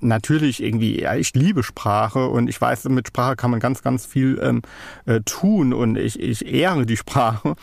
[0.00, 4.06] natürlich irgendwie, ja, ich liebe Sprache und ich weiß, mit Sprache kann man ganz, ganz
[4.06, 4.62] viel ähm,
[5.06, 7.54] äh, tun und ich, ich ehre die Sprache.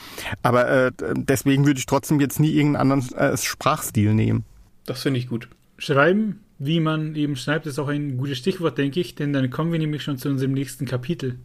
[0.43, 4.45] Aber äh, deswegen würde ich trotzdem jetzt nie irgendeinen anderen äh, Sprachstil nehmen.
[4.86, 5.50] Das finde ich gut.
[5.78, 9.71] Schreiben, wie man eben schreibt, ist auch ein gutes Stichwort, denke ich, denn dann kommen
[9.71, 11.39] wir nämlich schon zu unserem nächsten Kapitel.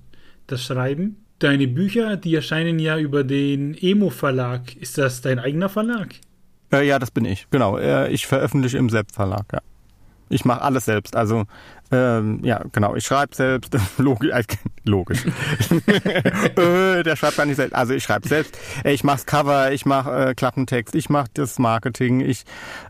[0.46, 1.16] Das Schreiben.
[1.38, 4.76] Deine Bücher, die erscheinen ja über den Emo Verlag.
[4.76, 6.14] Ist das dein eigener Verlag?
[6.72, 7.46] Äh, ja, das bin ich.
[7.50, 7.78] Genau.
[7.78, 9.60] Äh, ich veröffentliche im Selbstverlag, ja.
[10.32, 11.14] Ich mache alles selbst.
[11.16, 11.44] Also
[11.92, 12.96] ähm, ja, genau.
[12.96, 13.76] Ich schreibe selbst.
[13.98, 14.30] Logisch.
[14.30, 14.44] Äh,
[14.84, 15.24] logisch.
[15.86, 17.74] äh, der schreibt gar nicht selbst.
[17.74, 18.58] Also ich schreibe selbst.
[18.84, 22.44] Ich mache Cover, ich mache äh, Klappentext, ich mache das Marketing, ich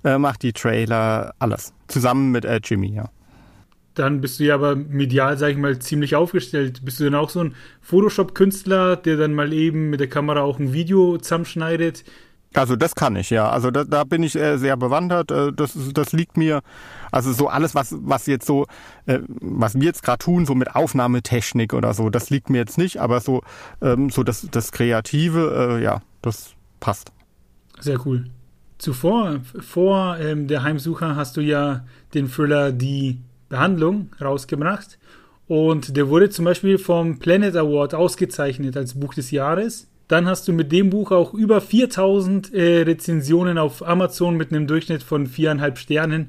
[0.05, 1.75] äh, mache die Trailer, alles.
[1.89, 3.11] Zusammen mit äh, Jimmy, ja.
[3.95, 6.83] Dann bist du ja aber medial, sag ich mal, ziemlich aufgestellt.
[6.85, 10.59] Bist du dann auch so ein Photoshop-Künstler, der dann mal eben mit der Kamera auch
[10.59, 12.05] ein Video zusammenschneidet?
[12.55, 13.49] Also das kann ich, ja.
[13.49, 15.31] Also da, da bin ich äh, sehr bewandert.
[15.31, 16.63] Äh, das, das liegt mir.
[17.11, 18.67] Also so alles, was, was jetzt so,
[19.07, 22.79] äh, was wir jetzt gerade tun, so mit Aufnahmetechnik oder so, das liegt mir jetzt
[22.79, 23.43] nicht, aber so,
[23.81, 27.13] ähm, so das, das Kreative, äh, ja, das passt.
[27.81, 28.25] Sehr cool.
[28.79, 31.85] Zuvor, vor ähm, der Heimsucher, hast du ja
[32.15, 34.99] den Thriller Die Behandlung rausgebracht.
[35.47, 39.87] Und der wurde zum Beispiel vom Planet Award ausgezeichnet als Buch des Jahres.
[40.13, 44.67] Dann hast du mit dem Buch auch über 4000 äh, Rezensionen auf Amazon mit einem
[44.67, 46.29] Durchschnitt von viereinhalb Sternen.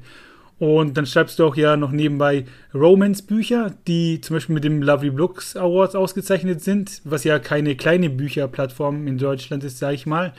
[0.58, 5.10] Und dann schreibst du auch ja noch nebenbei Romance-Bücher, die zum Beispiel mit dem Lovely
[5.10, 10.32] Books Awards ausgezeichnet sind, was ja keine kleine Bücherplattform in Deutschland ist, sag ich mal.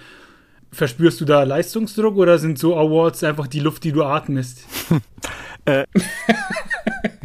[0.72, 4.66] Verspürst du da Leistungsdruck oder sind so Awards einfach die Luft, die du atmest?
[5.68, 5.86] Äh,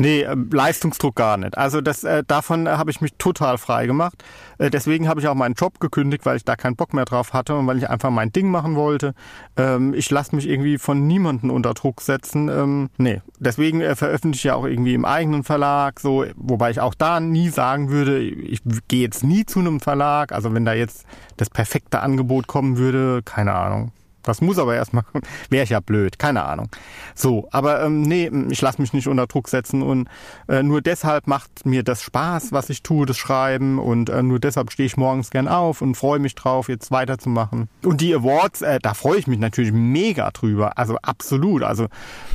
[0.01, 1.57] nee, äh, Leistungsdruck gar nicht.
[1.57, 4.25] Also das, äh, davon äh, habe ich mich total frei gemacht.
[4.59, 7.33] Äh, deswegen habe ich auch meinen Job gekündigt, weil ich da keinen Bock mehr drauf
[7.33, 9.15] hatte und weil ich einfach mein Ding machen wollte.
[9.57, 12.49] Ähm, ich lasse mich irgendwie von niemandem unter Druck setzen.
[12.49, 16.81] Ähm, nee, deswegen äh, veröffentliche ich ja auch irgendwie im eigenen Verlag, so, wobei ich
[16.81, 20.33] auch da nie sagen würde, ich gehe jetzt nie zu einem Verlag.
[20.33, 21.05] Also wenn da jetzt
[21.37, 25.05] das perfekte Angebot kommen würde, keine Ahnung Das muss aber erstmal,
[25.49, 26.69] wäre ich ja blöd, keine Ahnung.
[27.15, 30.09] So, aber ähm, nee, ich lasse mich nicht unter Druck setzen und
[30.49, 34.39] äh, nur deshalb macht mir das Spaß, was ich tue, das Schreiben und äh, nur
[34.39, 37.69] deshalb stehe ich morgens gern auf und freue mich drauf, jetzt weiterzumachen.
[37.85, 41.63] Und die Awards, äh, da freue ich mich natürlich mega drüber, also absolut.
[41.63, 41.87] Also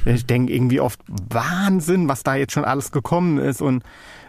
[0.05, 3.83] ich denke irgendwie oft Wahnsinn, was da jetzt schon alles gekommen ist und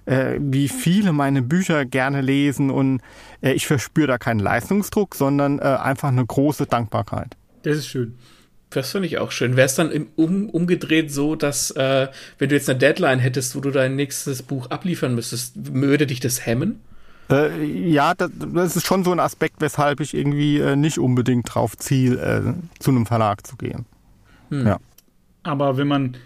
[0.07, 3.01] äh, wie viele meine Bücher gerne lesen und
[3.43, 7.37] äh, ich verspüre da keinen Leistungsdruck, sondern äh, einfach eine große Dankbarkeit.
[7.67, 8.15] Das ist schön.
[8.71, 9.57] Das finde ich auch schön.
[9.57, 12.07] Wäre es dann im, um, umgedreht so, dass äh,
[12.39, 16.21] wenn du jetzt eine Deadline hättest, wo du dein nächstes Buch abliefern müsstest, würde dich
[16.21, 16.81] das hemmen?
[17.29, 21.53] Äh, ja, das, das, ist schon so ein Aspekt, weshalb ich irgendwie äh, nicht unbedingt
[21.53, 23.85] drauf ziel, äh, zu einem Verlag zu gehen.
[24.51, 24.65] Hm.
[24.65, 24.79] Ja.
[25.43, 26.17] Aber wenn man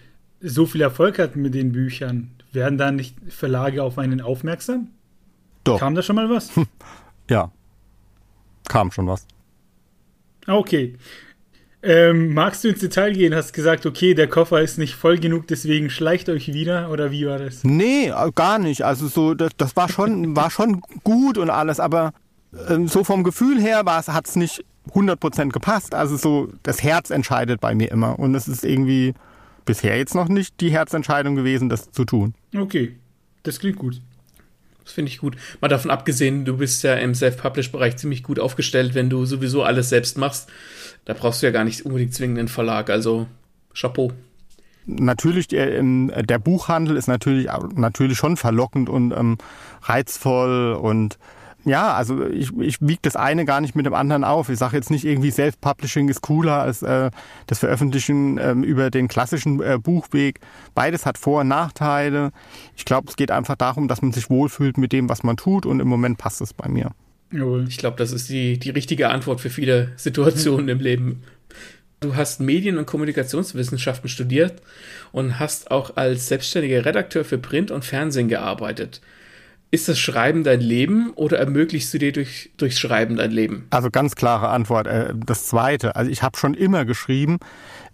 [0.43, 4.89] so viel Erfolg hat mit den Büchern, werden da nicht Verlage auf einen aufmerksam?
[5.65, 5.79] Doch.
[5.79, 6.51] Kam da schon mal was?
[7.31, 7.51] ja.
[8.69, 9.27] Kam schon was.
[10.47, 10.97] Ah, okay.
[11.83, 13.35] Ähm, magst du ins Detail gehen?
[13.35, 17.27] Hast gesagt, okay, der Koffer ist nicht voll genug, deswegen schleicht euch wieder oder wie
[17.27, 17.65] war das?
[17.65, 18.83] Nee, äh, gar nicht.
[18.83, 22.13] Also so, das, das war schon, war schon gut und alles, aber
[22.69, 25.95] ähm, so vom Gefühl her hat es nicht 100% gepasst.
[25.95, 29.15] Also so, das Herz entscheidet bei mir immer und es ist irgendwie
[29.65, 32.35] bisher jetzt noch nicht die Herzentscheidung gewesen, das zu tun.
[32.55, 32.97] Okay,
[33.43, 34.01] das klingt gut.
[34.91, 35.37] Das finde ich gut.
[35.61, 39.89] Mal davon abgesehen, du bist ja im Self-Publish-Bereich ziemlich gut aufgestellt, wenn du sowieso alles
[39.89, 40.51] selbst machst.
[41.05, 42.91] Da brauchst du ja gar nicht unbedingt zwingend einen Verlag.
[42.91, 43.29] Also
[43.73, 44.11] Chapeau.
[44.87, 49.39] Natürlich, der, der Buchhandel ist natürlich, natürlich schon verlockend und ähm,
[49.83, 51.21] reizvoll und
[51.65, 54.49] ja, also ich, ich wiege das eine gar nicht mit dem anderen auf.
[54.49, 57.11] Ich sage jetzt nicht irgendwie Self-Publishing ist cooler als äh,
[57.47, 60.41] das Veröffentlichen ähm, über den klassischen äh, Buchweg.
[60.75, 62.31] Beides hat Vor- und Nachteile.
[62.77, 65.67] Ich glaube, es geht einfach darum, dass man sich wohlfühlt mit dem, was man tut
[65.67, 66.93] und im Moment passt es bei mir.
[67.69, 71.23] Ich glaube, das ist die, die richtige Antwort für viele Situationen im Leben.
[72.01, 74.63] Du hast Medien- und Kommunikationswissenschaften studiert
[75.13, 79.03] und hast auch als selbstständiger Redakteur für Print und Fernsehen gearbeitet.
[79.73, 83.67] Ist das Schreiben dein Leben oder ermöglichst du dir durch, durchs Schreiben dein Leben?
[83.71, 84.89] Also ganz klare Antwort.
[84.89, 85.95] Äh, das Zweite.
[85.95, 87.39] Also ich habe schon immer geschrieben,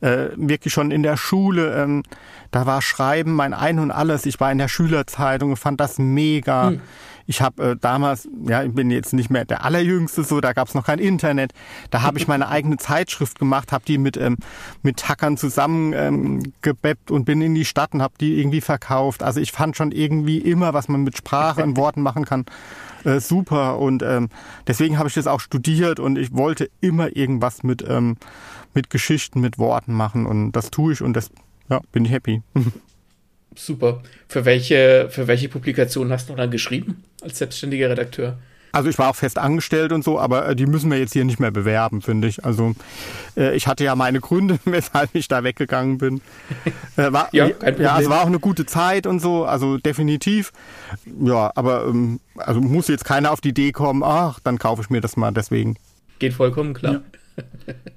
[0.01, 1.75] äh, wirklich schon in der Schule.
[1.77, 2.03] Ähm,
[2.51, 4.25] da war Schreiben mein Ein und Alles.
[4.25, 6.71] Ich war in der Schülerzeitung, fand das mega.
[6.71, 6.81] Hm.
[7.27, 10.69] Ich habe äh, damals, ja, ich bin jetzt nicht mehr der allerjüngste, so da gab
[10.69, 11.53] es noch kein Internet.
[11.91, 14.37] Da habe ich meine eigene Zeitschrift gemacht, habe die mit ähm,
[14.83, 16.53] mit Hackern zusammen ähm,
[17.11, 19.23] und bin in die Stadt und habe die irgendwie verkauft.
[19.23, 22.47] Also ich fand schon irgendwie immer, was man mit Sprache und Worten machen kann,
[23.05, 23.79] äh, super.
[23.79, 24.29] Und ähm,
[24.67, 28.17] deswegen habe ich das auch studiert und ich wollte immer irgendwas mit ähm,
[28.75, 31.31] mit Geschichten, mit Worten machen und das tue ich und das
[31.69, 32.43] ja, bin ich happy.
[33.57, 34.03] Super.
[34.29, 38.39] Für welche, für welche Publikation hast du dann geschrieben als selbstständiger Redakteur?
[38.77, 41.25] Also ich war auch fest angestellt und so, aber äh, die müssen wir jetzt hier
[41.25, 42.45] nicht mehr bewerben, finde ich.
[42.45, 42.75] Also
[43.35, 46.21] äh, ich hatte ja meine Gründe, weshalb ich da weggegangen bin.
[46.99, 47.83] Äh, war, ja, kein Problem.
[47.83, 50.51] ja, es war auch eine gute Zeit und so, also definitiv.
[51.21, 54.89] Ja, aber ähm, also muss jetzt keiner auf die Idee kommen, ach, dann kaufe ich
[54.89, 55.77] mir das mal deswegen.
[56.19, 56.95] Geht vollkommen klar.
[56.95, 57.01] Ja.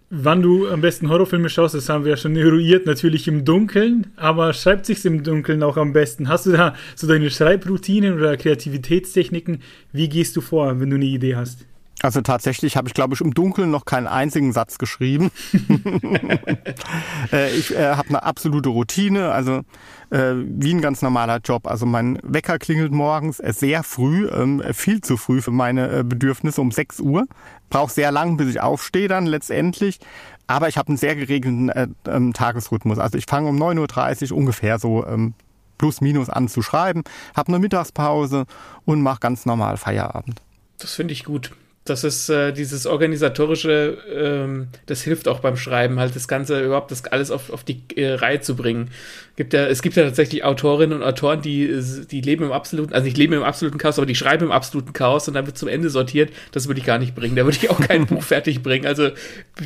[0.09, 4.07] Wann du am besten Horrorfilme schaust, das haben wir ja schon eruiert, natürlich im Dunkeln,
[4.15, 6.27] aber schreibt sich's im Dunkeln auch am besten?
[6.27, 9.61] Hast du da so deine Schreibroutinen oder Kreativitätstechniken?
[9.91, 11.65] Wie gehst du vor, wenn du eine Idee hast?
[12.01, 15.31] Also tatsächlich habe ich, glaube ich, im Dunkeln noch keinen einzigen Satz geschrieben.
[17.33, 19.63] äh, ich äh, habe eine absolute Routine, also
[20.09, 21.67] äh, wie ein ganz normaler Job.
[21.67, 26.03] Also mein Wecker klingelt morgens äh, sehr früh, ähm, viel zu früh für meine äh,
[26.03, 27.25] Bedürfnisse, um 6 Uhr.
[27.69, 29.99] Brauche sehr lang, bis ich aufstehe dann letztendlich.
[30.47, 32.97] Aber ich habe einen sehr geregelten äh, ähm, Tagesrhythmus.
[32.97, 35.33] Also ich fange um 9.30 Uhr ungefähr so ähm,
[35.77, 37.03] plus minus an zu schreiben,
[37.35, 38.45] habe eine Mittagspause
[38.85, 40.41] und mache ganz normal Feierabend.
[40.77, 41.51] Das finde ich gut.
[41.89, 46.91] Das ist äh, dieses organisatorische, ähm, das hilft auch beim Schreiben, halt das Ganze überhaupt,
[46.91, 48.89] das alles auf, auf die äh, Reihe zu bringen.
[49.35, 53.05] Gibt ja, es gibt ja tatsächlich Autorinnen und Autoren, die, die leben im absoluten, also
[53.05, 55.67] nicht leben im absoluten Chaos, aber die schreiben im absoluten Chaos und dann wird zum
[55.67, 56.31] Ende sortiert.
[56.51, 57.35] Das würde ich gar nicht bringen.
[57.35, 58.85] Da würde ich auch kein Buch fertig bringen.
[58.85, 59.09] Also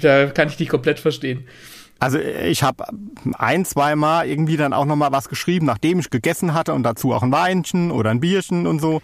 [0.01, 1.45] da kann ich dich komplett verstehen.
[2.03, 2.83] Also ich habe
[3.37, 7.13] ein, zwei Mal irgendwie dann auch nochmal was geschrieben, nachdem ich gegessen hatte und dazu
[7.13, 9.01] auch ein Weinchen oder ein Bierchen und so.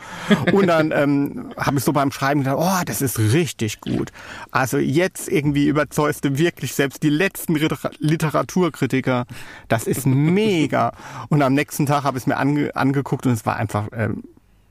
[0.52, 4.12] Und dann ähm, habe ich so beim Schreiben gedacht, oh, das ist richtig gut.
[4.52, 9.26] Also jetzt irgendwie überzeugst du wirklich selbst die letzten Literaturkritiker.
[9.70, 10.92] Das ist mega.
[11.30, 14.26] Und am nächsten Tag habe ich es mir ange angeguckt und es war einfach ähm,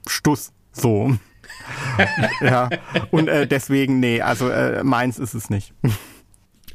[0.07, 0.53] Stuss.
[0.73, 1.17] So.
[2.43, 2.69] ja.
[3.11, 5.73] Und äh, deswegen, nee, also äh, meins ist es nicht.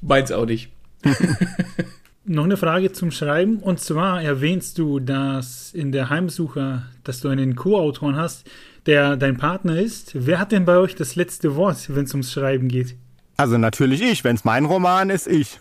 [0.02, 0.72] Meins auch nicht.
[2.26, 3.58] Noch eine Frage zum Schreiben.
[3.58, 8.50] Und zwar erwähnst du, dass in der Heimsucher, dass du einen Co-Autor hast,
[8.86, 10.12] der dein Partner ist.
[10.14, 12.96] Wer hat denn bei euch das letzte Wort, wenn es ums Schreiben geht?
[13.36, 15.60] Also natürlich ich, wenn es mein Roman ist, ich.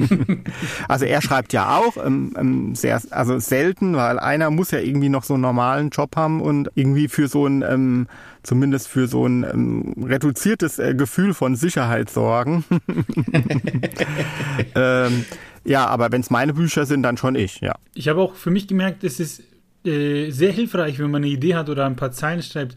[0.88, 5.08] also er schreibt ja auch ähm, ähm, sehr, also selten, weil einer muss ja irgendwie
[5.08, 8.06] noch so einen normalen Job haben und irgendwie für so ein, ähm,
[8.44, 12.64] zumindest für so ein ähm, reduziertes äh, Gefühl von Sicherheit sorgen.
[14.76, 15.24] ähm,
[15.64, 17.74] ja, aber wenn es meine Bücher sind, dann schon ich, ja.
[17.94, 19.42] Ich habe auch für mich gemerkt, es ist
[19.84, 22.76] äh, sehr hilfreich, wenn man eine Idee hat oder ein paar Zeilen schreibt,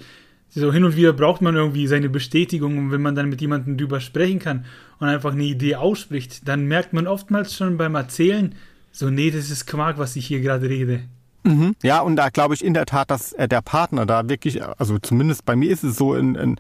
[0.59, 3.77] so hin und wieder braucht man irgendwie seine Bestätigung und wenn man dann mit jemandem
[3.77, 4.65] drüber sprechen kann
[4.99, 8.55] und einfach eine Idee ausspricht, dann merkt man oftmals schon beim Erzählen,
[8.91, 11.01] so, nee, das ist Quark, was ich hier gerade rede.
[11.43, 11.75] Mhm.
[11.83, 14.97] Ja, und da glaube ich in der Tat, dass äh, der Partner da wirklich, also
[14.97, 16.59] zumindest bei mir ist es so, ein, ein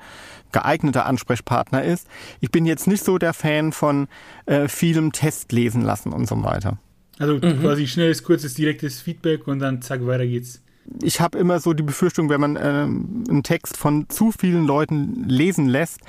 [0.51, 2.07] geeigneter Ansprechpartner ist.
[2.39, 4.07] Ich bin jetzt nicht so der Fan von
[4.45, 6.77] äh, vielem Test lesen lassen und so weiter.
[7.19, 7.59] Also mhm.
[7.59, 10.61] quasi schnelles, kurzes, direktes Feedback und dann zack, weiter geht's
[11.01, 15.23] ich habe immer so die Befürchtung, wenn man äh, einen Text von zu vielen Leuten
[15.27, 15.99] lesen lässt,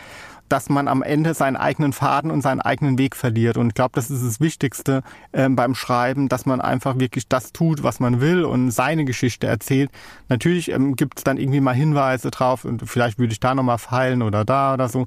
[0.49, 3.57] dass man am Ende seinen eigenen Faden und seinen eigenen Weg verliert.
[3.57, 5.03] Und ich glaube, das ist das Wichtigste
[5.33, 9.47] äh, beim Schreiben, dass man einfach wirklich das tut, was man will und seine Geschichte
[9.47, 9.91] erzählt.
[10.29, 13.79] Natürlich ähm, gibt es dann irgendwie mal Hinweise drauf und vielleicht würde ich da nochmal
[13.79, 15.07] feilen oder da oder so.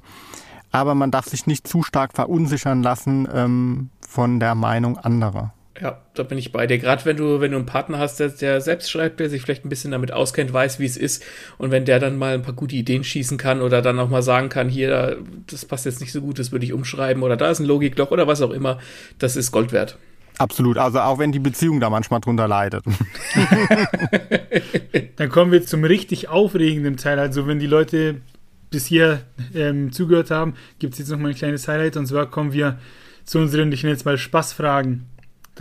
[0.72, 5.54] Aber man darf sich nicht zu stark verunsichern lassen ähm, von der Meinung anderer.
[5.80, 6.78] Ja, da bin ich bei dir.
[6.80, 9.66] Gerade wenn du, wenn du einen Partner hast, der, der selbst schreibt, der sich vielleicht
[9.66, 11.24] ein bisschen damit auskennt, weiß, wie es ist,
[11.58, 14.22] und wenn der dann mal ein paar gute Ideen schießen kann oder dann auch mal
[14.22, 15.18] sagen kann, hier,
[15.48, 18.12] das passt jetzt nicht so gut, das würde ich umschreiben oder da ist ein Logikloch
[18.12, 18.80] oder was auch immer,
[19.18, 19.98] das ist Gold wert.
[20.38, 22.84] Absolut, also auch wenn die Beziehung da manchmal drunter leidet.
[25.16, 27.20] dann kommen wir zum richtig aufregenden Teil.
[27.20, 28.22] Also wenn die Leute
[28.72, 29.22] bis hier
[29.54, 32.80] ähm, zugehört haben, gibt es jetzt noch mal ein kleines Highlight und zwar kommen wir
[33.24, 35.06] zu unseren, ich nenne jetzt mal Spaßfragen.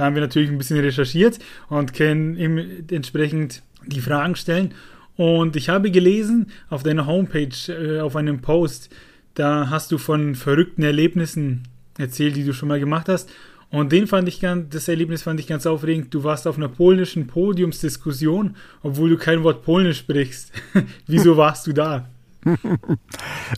[0.00, 1.38] Da haben wir natürlich ein bisschen recherchiert
[1.68, 2.58] und können ihm
[2.90, 4.72] entsprechend die Fragen stellen.
[5.14, 8.88] Und ich habe gelesen auf deiner Homepage, äh, auf einem Post,
[9.34, 11.64] da hast du von verrückten Erlebnissen
[11.98, 13.28] erzählt, die du schon mal gemacht hast.
[13.68, 16.14] Und den fand ich ganz, das Erlebnis fand ich ganz aufregend.
[16.14, 20.50] Du warst auf einer polnischen Podiumsdiskussion, obwohl du kein Wort Polnisch sprichst.
[21.08, 22.08] Wieso warst du da?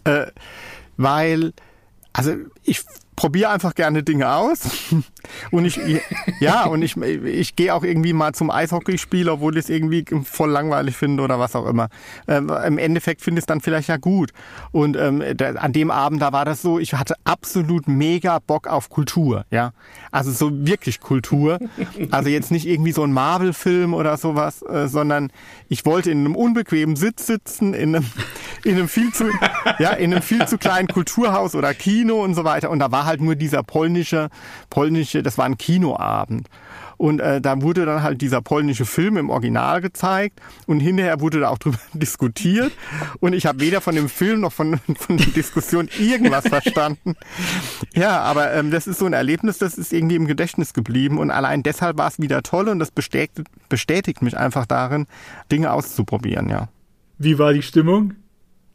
[0.02, 0.26] äh,
[0.96, 1.52] weil,
[2.12, 2.34] also
[2.64, 2.80] ich
[3.22, 4.62] probiere einfach gerne Dinge aus.
[5.52, 5.78] Und ich,
[6.40, 10.50] ja, und ich, ich gehe auch irgendwie mal zum Eishockeyspiel, obwohl ich es irgendwie voll
[10.50, 11.88] langweilig finde oder was auch immer.
[12.26, 14.32] Ähm, Im Endeffekt finde ich es dann vielleicht ja gut.
[14.72, 18.66] Und ähm, da, an dem Abend, da war das so, ich hatte absolut mega Bock
[18.66, 19.72] auf Kultur, ja.
[20.10, 21.60] Also so wirklich Kultur.
[22.10, 25.30] Also jetzt nicht irgendwie so ein Marvel-Film oder sowas, äh, sondern
[25.68, 28.06] ich wollte in einem unbequemen Sitz sitzen, in einem,
[28.64, 29.26] in einem viel zu,
[29.78, 32.68] ja, in einem viel zu kleinen Kulturhaus oder Kino und so weiter.
[32.68, 34.28] Und da war halt nur dieser polnische,
[34.70, 36.48] polnische, das war ein Kinoabend.
[37.02, 41.40] Und äh, da wurde dann halt dieser polnische Film im Original gezeigt und hinterher wurde
[41.40, 42.72] da auch drüber diskutiert.
[43.18, 47.16] Und ich habe weder von dem Film noch von, von der Diskussion irgendwas verstanden.
[47.92, 51.18] Ja, aber ähm, das ist so ein Erlebnis, das ist irgendwie im Gedächtnis geblieben.
[51.18, 55.06] Und allein deshalb war es wieder toll und das bestätigt, bestätigt mich einfach darin,
[55.50, 56.68] Dinge auszuprobieren, ja.
[57.18, 58.14] Wie war die Stimmung?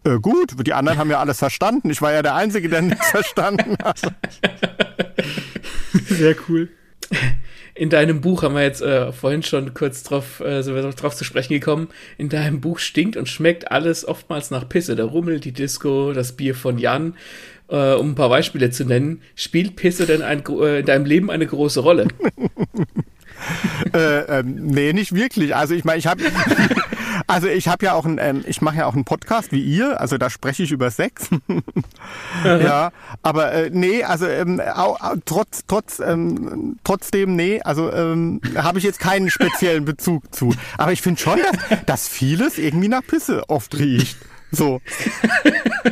[0.07, 1.89] Äh, gut, die anderen haben ja alles verstanden.
[1.89, 4.01] Ich war ja der Einzige, der nichts verstanden hat.
[6.05, 6.69] Sehr cool.
[7.75, 11.23] In deinem Buch haben wir jetzt äh, vorhin schon kurz drauf, äh, so drauf zu
[11.23, 11.89] sprechen gekommen.
[12.17, 14.95] In deinem Buch stinkt und schmeckt alles oftmals nach Pisse.
[14.95, 17.15] Der Rummel, die Disco, das Bier von Jan.
[17.69, 19.21] Äh, um ein paar Beispiele zu nennen.
[19.35, 22.07] Spielt Pisse denn ein, äh, in deinem Leben eine große Rolle?
[23.93, 25.53] äh, ähm, nee, nicht wirklich.
[25.53, 26.23] Also ich meine, ich habe
[27.27, 29.99] also ich habe ja auch ein, ähm, ich mache ja auch einen Podcast wie ihr,
[29.99, 31.29] also da spreche ich über Sex.
[32.43, 38.79] ja, aber äh, nee, also ähm, auch, trotz, trotz, ähm, trotzdem nee, also ähm, habe
[38.79, 40.53] ich jetzt keinen speziellen Bezug zu.
[40.77, 44.17] Aber ich finde schon, dass, dass vieles irgendwie nach Pisse oft riecht.
[44.51, 44.81] So.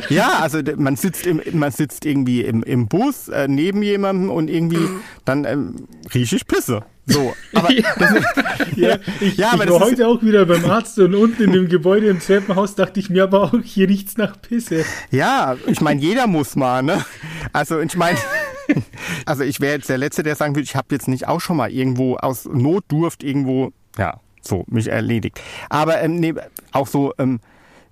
[0.08, 4.48] Ja, also man sitzt im, man sitzt irgendwie im, im Bus äh, neben jemandem und
[4.48, 4.88] irgendwie
[5.24, 6.82] dann ähm, rieche ich Pisse.
[7.08, 10.44] So, aber ja, das ist, ja, ich, ja, aber ich war heute ist, auch wieder
[10.44, 13.88] beim Arzt und unten in dem Gebäude im Treppenhaus dachte ich mir aber auch, hier
[13.88, 14.84] riecht's nach Pisse.
[15.12, 17.04] Ja, ich meine, jeder muss mal, ne?
[17.52, 18.18] Also ich meine,
[19.24, 21.56] also ich wäre jetzt der Letzte, der sagen würde, ich habe jetzt nicht auch schon
[21.56, 25.40] mal irgendwo aus Notdurft irgendwo, ja, so mich erledigt.
[25.70, 26.34] Aber ähm, nee,
[26.72, 27.38] auch so ähm,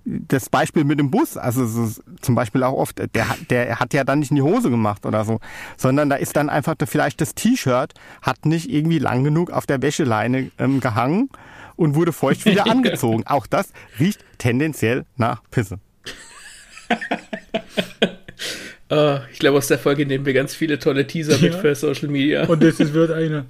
[0.05, 4.03] das Beispiel mit dem Bus, also so, zum Beispiel auch oft, der, der hat ja
[4.03, 5.39] dann nicht in die Hose gemacht oder so,
[5.77, 9.81] sondern da ist dann einfach vielleicht das T-Shirt hat nicht irgendwie lang genug auf der
[9.81, 11.29] Wäscheleine ähm, gehangen
[11.75, 13.23] und wurde feucht wieder angezogen.
[13.25, 15.79] Auch das riecht tendenziell nach Pisse.
[18.91, 21.41] uh, ich glaube, aus der Folge nehmen wir ganz viele tolle Teaser ja.
[21.41, 22.45] mit für Social Media.
[22.45, 23.45] Und das wird einer.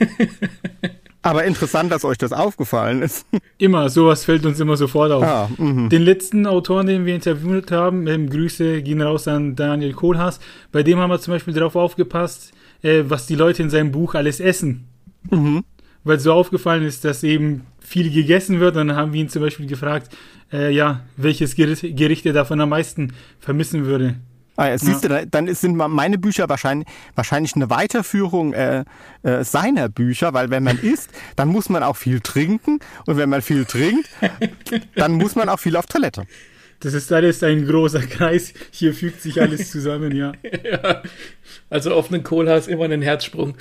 [1.22, 3.26] Aber interessant, dass euch das aufgefallen ist.
[3.58, 5.22] Immer, sowas fällt uns immer sofort auf.
[5.22, 10.40] Ah, den letzten Autoren, den wir interviewt haben, ähm, Grüße gehen raus an Daniel Kohlhaas,
[10.72, 12.52] bei dem haben wir zum Beispiel darauf aufgepasst,
[12.82, 14.86] äh, was die Leute in seinem Buch alles essen.
[15.30, 15.62] Mhm.
[16.04, 18.76] Weil so aufgefallen ist, dass eben viel gegessen wird.
[18.76, 20.16] Und dann haben wir ihn zum Beispiel gefragt,
[20.52, 24.16] äh, ja, welches Gericht, Gericht er davon am meisten vermissen würde.
[24.60, 25.20] Ah, ja, siehst ja.
[25.20, 28.84] du, dann sind meine Bücher wahrscheinlich, wahrscheinlich eine Weiterführung äh,
[29.22, 33.30] äh, seiner Bücher, weil wenn man isst, dann muss man auch viel trinken und wenn
[33.30, 34.06] man viel trinkt,
[34.96, 36.26] dann muss man auch viel auf Toilette.
[36.80, 38.52] Das ist alles ein großer Kreis.
[38.70, 40.32] Hier fügt sich alles zusammen, ja.
[40.62, 41.04] ja
[41.70, 43.56] also auf einen Kohl hast immer einen Herzsprung.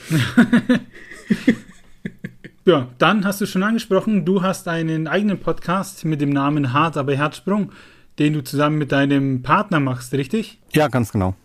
[2.66, 6.98] ja, dann hast du schon angesprochen, du hast einen eigenen Podcast mit dem Namen Hart
[6.98, 7.72] aber Herzsprung
[8.20, 10.60] den du zusammen mit deinem Partner machst, richtig?
[10.74, 11.36] Ja, ganz genau.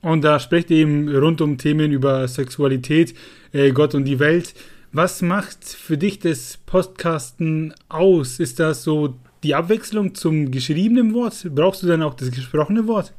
[0.00, 3.14] Und da sprecht ihr eben rund um Themen über Sexualität,
[3.52, 4.54] äh, Gott und die Welt.
[4.90, 8.40] Was macht für dich das Podcasten aus?
[8.40, 11.46] Ist das so die Abwechslung zum geschriebenen Wort?
[11.54, 13.14] Brauchst du dann auch das gesprochene Wort?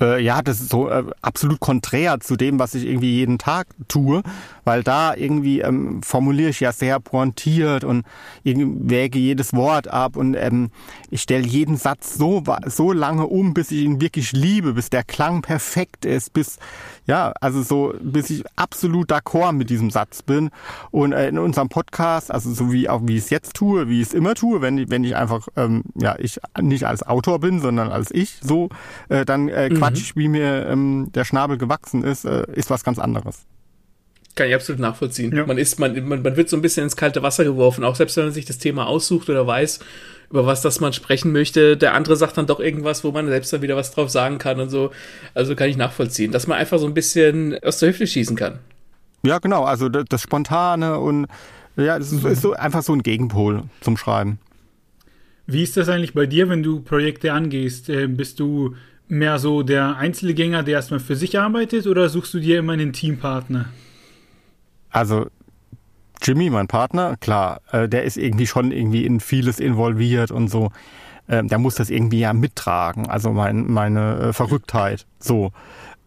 [0.00, 3.68] Äh, ja, das ist so äh, absolut konträr zu dem, was ich irgendwie jeden Tag
[3.86, 4.22] tue,
[4.64, 8.04] weil da irgendwie ähm, formuliere ich ja sehr pointiert und
[8.42, 10.70] wäge jedes Wort ab und ähm,
[11.10, 15.04] ich stelle jeden Satz so, so lange um, bis ich ihn wirklich liebe, bis der
[15.04, 16.58] Klang perfekt ist, bis,
[17.06, 20.50] ja, also so, bis ich absolut d'accord mit diesem Satz bin.
[20.90, 24.00] Und äh, in unserem Podcast, also so wie auch wie ich es jetzt tue, wie
[24.00, 27.40] ich es immer tue, wenn ich, wenn ich einfach, ähm, ja, ich nicht als Autor
[27.40, 28.68] bin, sondern als ich so,
[29.08, 29.74] äh, dann äh, mhm.
[29.76, 33.46] Quatsch, wie mir ähm, der Schnabel gewachsen ist, äh, ist was ganz anderes.
[34.34, 35.34] Kann ich absolut nachvollziehen.
[35.34, 35.46] Ja.
[35.46, 38.16] Man ist, man, man, man wird so ein bisschen ins kalte Wasser geworfen, auch selbst
[38.16, 39.78] wenn man sich das Thema aussucht oder weiß,
[40.30, 41.76] über was das man sprechen möchte.
[41.76, 44.58] Der andere sagt dann doch irgendwas, wo man selbst dann wieder was drauf sagen kann
[44.58, 44.90] und so.
[45.34, 48.58] Also kann ich nachvollziehen, dass man einfach so ein bisschen aus der Hüfte schießen kann.
[49.24, 49.64] Ja, genau.
[49.64, 51.26] Also das, das Spontane und
[51.76, 54.38] ja, das ist, ist so einfach so ein Gegenpol zum Schreiben.
[55.46, 57.88] Wie ist das eigentlich bei dir, wenn du Projekte angehst?
[57.88, 58.74] Äh, bist du
[59.08, 62.92] mehr so der Einzelgänger, der erstmal für sich arbeitet, oder suchst du dir immer einen
[62.92, 63.66] Teampartner?
[64.94, 65.26] Also
[66.22, 70.70] Jimmy, mein Partner, klar, äh, der ist irgendwie schon irgendwie in vieles involviert und so.
[71.28, 75.50] Ähm, der muss das irgendwie ja mittragen, also mein, meine äh, Verrücktheit, so,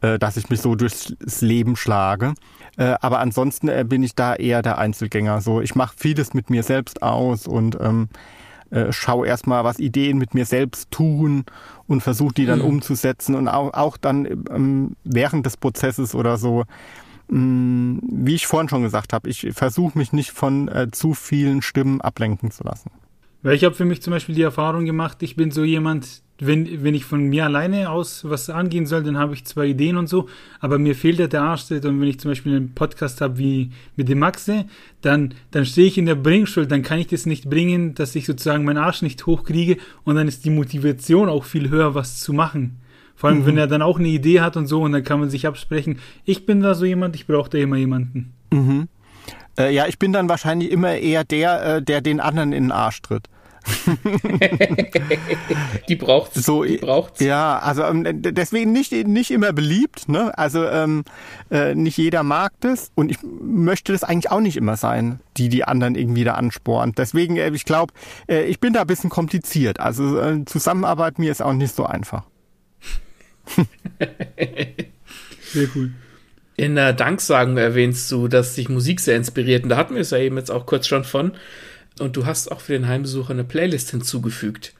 [0.01, 2.33] äh, dass ich mich so durchs Leben schlage.
[2.77, 5.41] Äh, aber ansonsten äh, bin ich da eher der Einzelgänger.
[5.41, 8.07] So, ich mache vieles mit mir selbst aus und ähm,
[8.69, 11.43] äh, schau erstmal, was Ideen mit mir selbst tun
[11.87, 12.65] und versuche die dann mhm.
[12.65, 16.63] umzusetzen und auch, auch dann ähm, während des Prozesses oder so.
[17.29, 21.61] Mm, wie ich vorhin schon gesagt habe, ich versuche mich nicht von äh, zu vielen
[21.61, 22.91] Stimmen ablenken zu lassen.
[23.43, 26.83] Weil ich habe für mich zum Beispiel die Erfahrung gemacht, ich bin so jemand, wenn,
[26.83, 30.07] wenn ich von mir alleine aus was angehen soll, dann habe ich zwei Ideen und
[30.07, 30.27] so,
[30.59, 34.09] aber mir fehlt der Arschtritt und wenn ich zum Beispiel einen Podcast habe wie mit
[34.09, 34.65] dem Maxe,
[35.01, 38.25] dann, dann stehe ich in der Bringschuld, dann kann ich das nicht bringen, dass ich
[38.25, 42.33] sozusagen meinen Arsch nicht hochkriege und dann ist die Motivation auch viel höher, was zu
[42.33, 42.79] machen.
[43.17, 43.45] Vor allem, mhm.
[43.47, 45.97] wenn er dann auch eine Idee hat und so und dann kann man sich absprechen.
[46.23, 48.33] Ich bin da so jemand, ich brauche da immer jemanden.
[48.53, 48.87] Mhm.
[49.57, 52.71] Äh, ja, ich bin dann wahrscheinlich immer eher der, äh, der den anderen in den
[52.71, 53.27] Arsch tritt.
[55.89, 57.19] die braucht so, die braucht's.
[57.19, 60.31] Ja, also ähm, deswegen nicht, nicht immer beliebt, ne?
[60.37, 61.03] Also ähm,
[61.51, 65.49] äh, nicht jeder mag das und ich möchte das eigentlich auch nicht immer sein, die
[65.49, 66.93] die anderen irgendwie da ansporen.
[66.95, 67.91] Deswegen, äh, ich glaube,
[68.29, 69.81] äh, ich bin da ein bisschen kompliziert.
[69.81, 72.23] Also äh, Zusammenarbeit mir ist auch nicht so einfach.
[75.41, 75.91] Sehr cool.
[76.55, 79.63] In der Danksagung erwähnst du, dass sich Musik sehr inspiriert.
[79.63, 81.33] Und da hatten wir es ja eben jetzt auch kurz schon von.
[81.99, 84.73] Und du hast auch für den Heimbesucher eine Playlist hinzugefügt.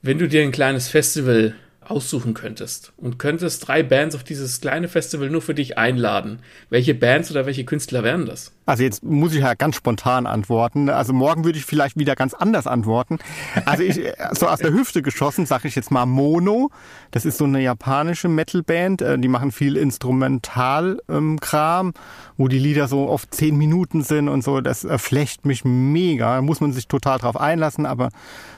[0.00, 4.88] Wenn du dir ein kleines Festival aussuchen könntest und könntest drei Bands auf dieses kleine
[4.88, 6.38] Festival nur für dich einladen,
[6.70, 8.52] welche Bands oder welche Künstler wären das?
[8.64, 10.88] Also jetzt muss ich ja ganz spontan antworten.
[10.88, 13.18] Also morgen würde ich vielleicht wieder ganz anders antworten.
[13.64, 14.00] Also ich,
[14.32, 16.70] so aus der Hüfte geschossen, sage ich jetzt mal Mono.
[17.10, 19.02] Das ist so eine japanische Metalband.
[19.02, 21.92] Äh, die machen viel Instrumentalkram,
[22.36, 24.60] wo die Lieder so oft zehn Minuten sind und so.
[24.60, 26.36] Das flecht mich mega.
[26.36, 28.10] Da muss man sich total drauf einlassen, aber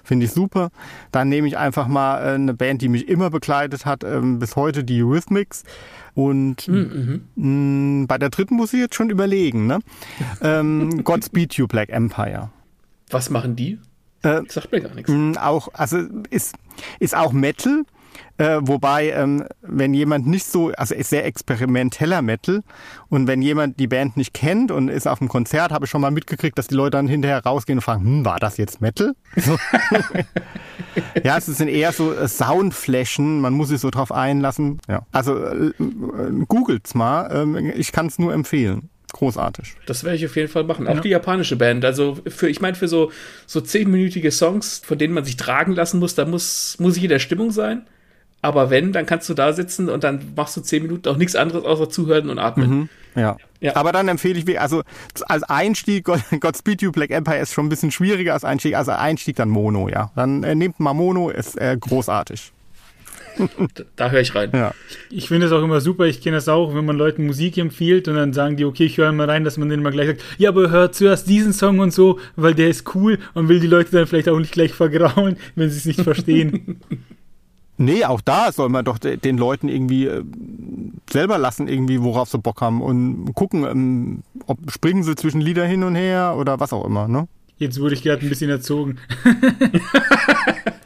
[0.02, 0.70] finde ich super.
[1.12, 4.56] Dann nehme ich einfach mal äh, eine Band, die mich immer begleitet hat, ähm, bis
[4.56, 5.64] heute, die Rhythmics.
[6.14, 7.24] Und mhm.
[7.34, 9.66] mh, mm, bei der dritten muss ich jetzt schon überlegen.
[9.66, 9.80] Ne?
[10.40, 12.50] ähm, Godspeed You Black Empire.
[13.10, 13.78] Was machen die?
[14.22, 15.10] Äh, Sagt mir gar nichts.
[15.10, 15.98] Mm, auch, also
[16.30, 16.54] ist,
[16.98, 17.84] ist auch Metal,
[18.36, 22.62] äh, wobei, ähm, wenn jemand nicht so, also ist sehr experimenteller Metal
[23.08, 26.00] und wenn jemand die Band nicht kennt und ist auf dem Konzert, habe ich schon
[26.00, 29.14] mal mitgekriegt, dass die Leute dann hinterher rausgehen und fragen, hm, war das jetzt Metal?
[31.22, 34.80] ja, es sind eher so äh, Soundflächen, man muss sich so drauf einlassen.
[34.88, 35.06] Ja.
[35.12, 35.72] Also äh, äh,
[36.48, 38.90] googelt's mal, ähm, ich kann es nur empfehlen.
[39.12, 39.74] großartig.
[39.86, 40.88] Das werde ich auf jeden Fall machen.
[40.88, 41.00] Auch ja.
[41.00, 41.84] die japanische Band.
[41.84, 43.12] Also für, ich meine, für so,
[43.46, 47.52] so zehnminütige Songs, von denen man sich tragen lassen muss, da muss in der Stimmung
[47.52, 47.86] sein.
[48.44, 51.34] Aber wenn, dann kannst du da sitzen und dann machst du zehn Minuten auch nichts
[51.34, 52.70] anderes außer zuhören und atmen.
[52.70, 53.38] Mhm, ja.
[53.60, 53.74] ja.
[53.74, 54.82] Aber dann empfehle ich, also
[55.26, 56.04] als Einstieg,
[56.40, 58.76] Godspeed You Black Empire ist schon ein bisschen schwieriger als Einstieg.
[58.76, 60.10] Also Einstieg dann Mono, ja.
[60.14, 62.52] Dann äh, nehmt mal Mono, ist äh, großartig.
[63.38, 64.50] da, da höre ich rein.
[64.52, 64.74] Ja.
[65.08, 67.56] Ich, ich finde es auch immer super, ich kenne das auch, wenn man Leuten Musik
[67.56, 70.08] empfiehlt und dann sagen die, okay, ich höre mal rein, dass man denen mal gleich
[70.08, 73.60] sagt, ja, aber hört zuerst diesen Song und so, weil der ist cool und will
[73.60, 76.82] die Leute dann vielleicht auch nicht gleich vergrauen, wenn sie es nicht verstehen.
[77.76, 80.22] Nee, auch da soll man doch den Leuten irgendwie äh,
[81.10, 85.64] selber lassen, irgendwie, worauf sie Bock haben und gucken, ähm, ob springen sie zwischen Lieder
[85.64, 87.26] hin und her oder was auch immer, ne?
[87.58, 88.98] Jetzt wurde ich gerade ein bisschen erzogen.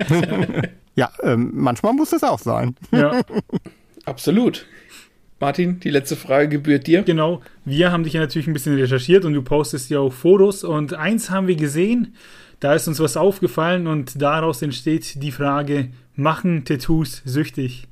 [0.95, 2.77] ja, ähm, manchmal muss das auch sein.
[2.91, 3.23] Ja.
[4.05, 4.67] Absolut.
[5.41, 7.03] Martin, die letzte Frage gebührt dir.
[7.03, 7.43] Genau.
[7.65, 10.65] Wir haben dich ja natürlich ein bisschen recherchiert und du postest ja auch Fotos.
[10.65, 12.15] Und eins haben wir gesehen,
[12.61, 17.87] da ist uns was aufgefallen und daraus entsteht die Frage, machen Tattoos süchtig?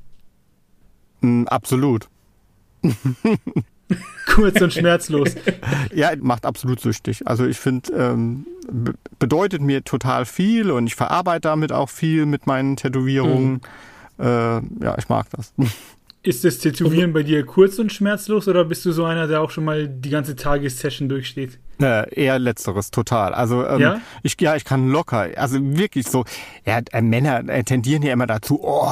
[1.20, 2.08] Mm, absolut.
[4.26, 5.34] Kurz und schmerzlos.
[5.94, 7.26] ja, macht absolut süchtig.
[7.26, 8.46] Also ich finde, ähm,
[9.18, 13.60] bedeutet mir total viel und ich verarbeite damit auch viel mit meinen Tätowierungen.
[14.18, 14.24] Mhm.
[14.24, 15.52] Äh, ja, ich mag das.
[16.26, 19.52] Ist das Tätowieren bei dir kurz und schmerzlos oder bist du so einer, der auch
[19.52, 21.60] schon mal die ganze Tagessession durchsteht?
[21.80, 23.32] Äh, eher letzteres, total.
[23.32, 24.00] Also ähm, ja?
[24.24, 26.24] ich ja, ich kann locker, also wirklich so.
[26.64, 28.88] Ja, äh, Männer äh, tendieren ja immer dazu, oh,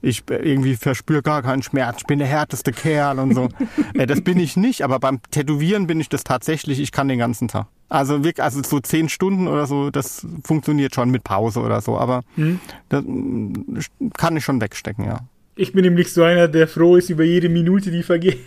[0.00, 3.48] ich irgendwie verspüre gar keinen Schmerz, ich bin der härteste Kerl und so.
[3.94, 6.78] äh, das bin ich nicht, aber beim Tätowieren bin ich das tatsächlich.
[6.78, 7.66] Ich kann den ganzen Tag.
[7.88, 11.98] Also wirklich, also so zehn Stunden oder so, das funktioniert schon mit Pause oder so,
[11.98, 12.60] aber hm.
[12.90, 13.78] das mm,
[14.16, 15.18] kann ich schon wegstecken, ja.
[15.56, 18.38] Ich bin nämlich so einer, der froh ist über jede Minute, die vergeht.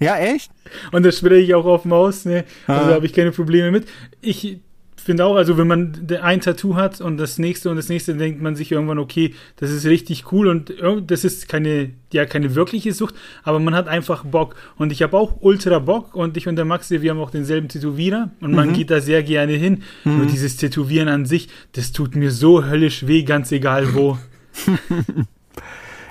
[0.00, 0.52] Ja, echt?
[0.92, 2.44] Und das spreche ich auch offen aus, ne?
[2.68, 2.88] Also ah.
[2.88, 3.88] da habe ich keine Probleme mit.
[4.20, 4.60] Ich
[5.08, 8.42] finde auch, also wenn man ein Tattoo hat und das nächste und das nächste, denkt
[8.42, 10.74] man sich irgendwann, okay, das ist richtig cool und
[11.10, 14.54] das ist keine, ja, keine wirkliche Sucht, aber man hat einfach Bock.
[14.76, 17.68] Und ich habe auch ultra Bock und ich und der Maxi, wir haben auch denselben
[17.68, 18.74] Tätowierer und man mhm.
[18.74, 19.82] geht da sehr gerne hin.
[20.04, 20.18] Mhm.
[20.18, 24.18] Nur dieses Tätowieren an sich, das tut mir so höllisch weh, ganz egal wo.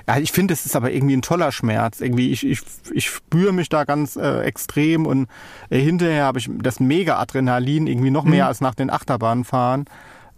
[0.08, 2.00] Ja, ich finde, es ist aber irgendwie ein toller Schmerz.
[2.00, 2.60] Irgendwie, ich, ich,
[2.94, 5.28] ich spüre mich da ganz äh, extrem und
[5.68, 8.48] äh, hinterher habe ich das Mega-Adrenalin irgendwie noch mehr mhm.
[8.48, 9.84] als nach den Achterbahnfahren.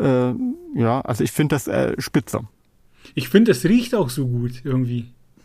[0.01, 0.33] Äh,
[0.75, 2.41] ja, also ich finde das äh, spitze.
[3.15, 5.13] Ich finde, es riecht auch so gut irgendwie.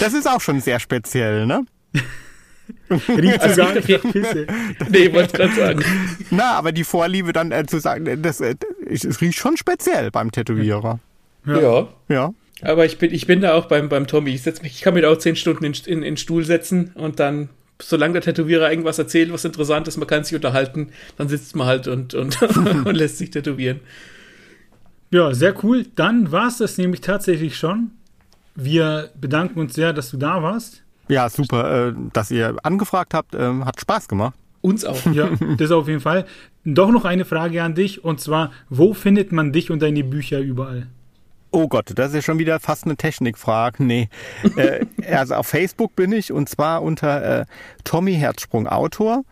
[0.00, 1.64] das ist auch schon sehr speziell, ne?
[3.08, 4.46] Riecht also sogar nicht nach Pisse.
[4.90, 5.84] Nee, wollte gerade sagen.
[6.30, 8.54] Na, aber die Vorliebe dann äh, zu sagen, das, äh,
[8.92, 11.00] es riecht schon speziell beim Tätowierer.
[11.46, 11.60] Ja.
[11.60, 11.88] ja.
[12.08, 12.34] ja.
[12.62, 14.30] Aber ich bin, ich bin da auch beim, beim Tommy.
[14.30, 16.44] Ich, setz mich, ich kann mir da auch zehn Stunden in, in, in den Stuhl
[16.44, 17.48] setzen und dann,
[17.80, 21.66] solange der Tätowierer irgendwas erzählt, was interessant ist, man kann sich unterhalten, dann sitzt man
[21.66, 22.40] halt und, und,
[22.86, 23.80] und lässt sich tätowieren.
[25.10, 25.86] Ja, sehr cool.
[25.94, 27.90] Dann war es das nämlich tatsächlich schon.
[28.54, 30.82] Wir bedanken uns sehr, dass du da warst.
[31.08, 33.34] Ja, super, äh, dass ihr angefragt habt.
[33.34, 34.34] Ähm, hat Spaß gemacht.
[34.62, 35.04] Uns auch.
[35.12, 35.28] Ja,
[35.58, 36.24] das auf jeden Fall.
[36.64, 40.38] Doch noch eine Frage an dich und zwar, wo findet man dich und deine Bücher
[40.38, 40.86] überall?
[41.50, 43.82] Oh Gott, das ist ja schon wieder fast eine Technikfrage.
[43.82, 44.08] Nee.
[44.56, 47.44] äh, also auf Facebook bin ich und zwar unter äh,
[47.84, 49.24] Tommy Herzsprung Autor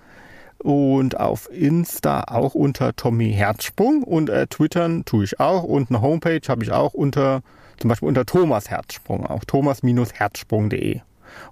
[0.58, 6.02] und auf Insta auch unter Tommy Herzsprung und äh, Twittern tue ich auch und eine
[6.02, 7.42] Homepage habe ich auch unter
[7.78, 11.00] zum Beispiel unter Thomas Herzsprung auch thomas-herzsprung.de.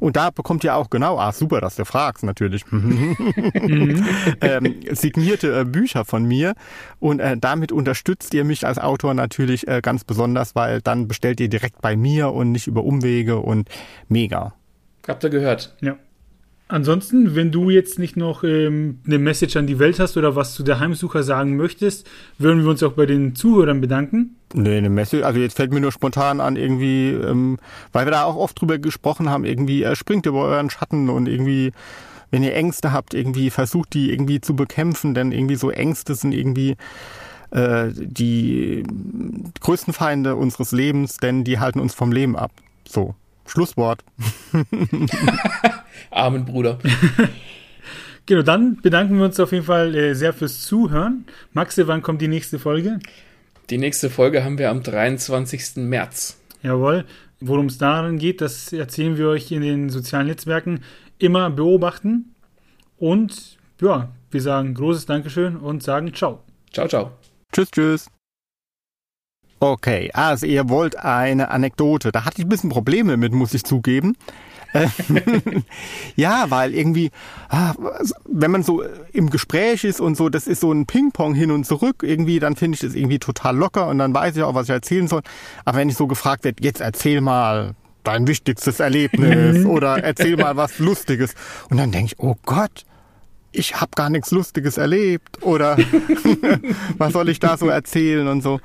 [0.00, 3.94] Und da bekommt ihr auch genau, ah super, dass du fragst natürlich, ähm,
[4.90, 6.54] signierte äh, Bücher von mir.
[7.00, 11.40] Und äh, damit unterstützt ihr mich als Autor natürlich äh, ganz besonders, weil dann bestellt
[11.40, 13.68] ihr direkt bei mir und nicht über Umwege und
[14.08, 14.54] mega.
[15.06, 15.74] Habt ihr gehört?
[15.80, 15.96] Ja.
[16.70, 20.52] Ansonsten, wenn du jetzt nicht noch ähm, eine Message an die Welt hast oder was
[20.52, 22.06] zu der Heimsucher sagen möchtest,
[22.36, 24.36] würden wir uns auch bei den Zuhörern bedanken.
[24.52, 27.58] Nee, eine Message, also jetzt fällt mir nur spontan an, irgendwie, ähm,
[27.92, 31.26] weil wir da auch oft drüber gesprochen haben, irgendwie äh, springt über euren Schatten und
[31.26, 31.72] irgendwie,
[32.30, 36.32] wenn ihr Ängste habt, irgendwie versucht die irgendwie zu bekämpfen, denn irgendwie so Ängste sind
[36.32, 36.76] irgendwie
[37.50, 38.84] äh, die
[39.62, 42.50] größten Feinde unseres Lebens, denn die halten uns vom Leben ab.
[42.86, 43.14] So.
[43.46, 44.04] Schlusswort.
[46.10, 46.78] Armen Bruder.
[48.26, 51.24] genau, dann bedanken wir uns auf jeden Fall äh, sehr fürs Zuhören.
[51.52, 52.98] Maxe, wann kommt die nächste Folge?
[53.70, 55.76] Die nächste Folge haben wir am 23.
[55.76, 56.40] März.
[56.62, 57.04] Jawohl.
[57.40, 60.80] Worum es darin geht, das erzählen wir euch in den sozialen Netzwerken.
[61.18, 62.34] Immer beobachten.
[62.96, 66.42] Und ja, wir sagen großes Dankeschön und sagen ciao.
[66.72, 67.12] Ciao, ciao.
[67.52, 68.10] Tschüss, tschüss.
[69.60, 72.12] Okay, also ihr wollt eine Anekdote.
[72.12, 74.16] Da hatte ich ein bisschen Probleme mit, muss ich zugeben.
[76.16, 77.10] ja, weil irgendwie,
[77.48, 77.74] ah,
[78.26, 81.64] wenn man so im Gespräch ist und so, das ist so ein Ping-Pong hin und
[81.64, 84.64] zurück, irgendwie, dann finde ich das irgendwie total locker und dann weiß ich auch, was
[84.64, 85.22] ich erzählen soll.
[85.64, 90.56] Aber wenn ich so gefragt werde, jetzt erzähl mal dein wichtigstes Erlebnis oder erzähl mal
[90.56, 91.34] was Lustiges.
[91.70, 92.84] Und dann denke ich, oh Gott,
[93.58, 95.76] ich habe gar nichts Lustiges erlebt oder
[96.98, 98.60] was soll ich da so erzählen und so.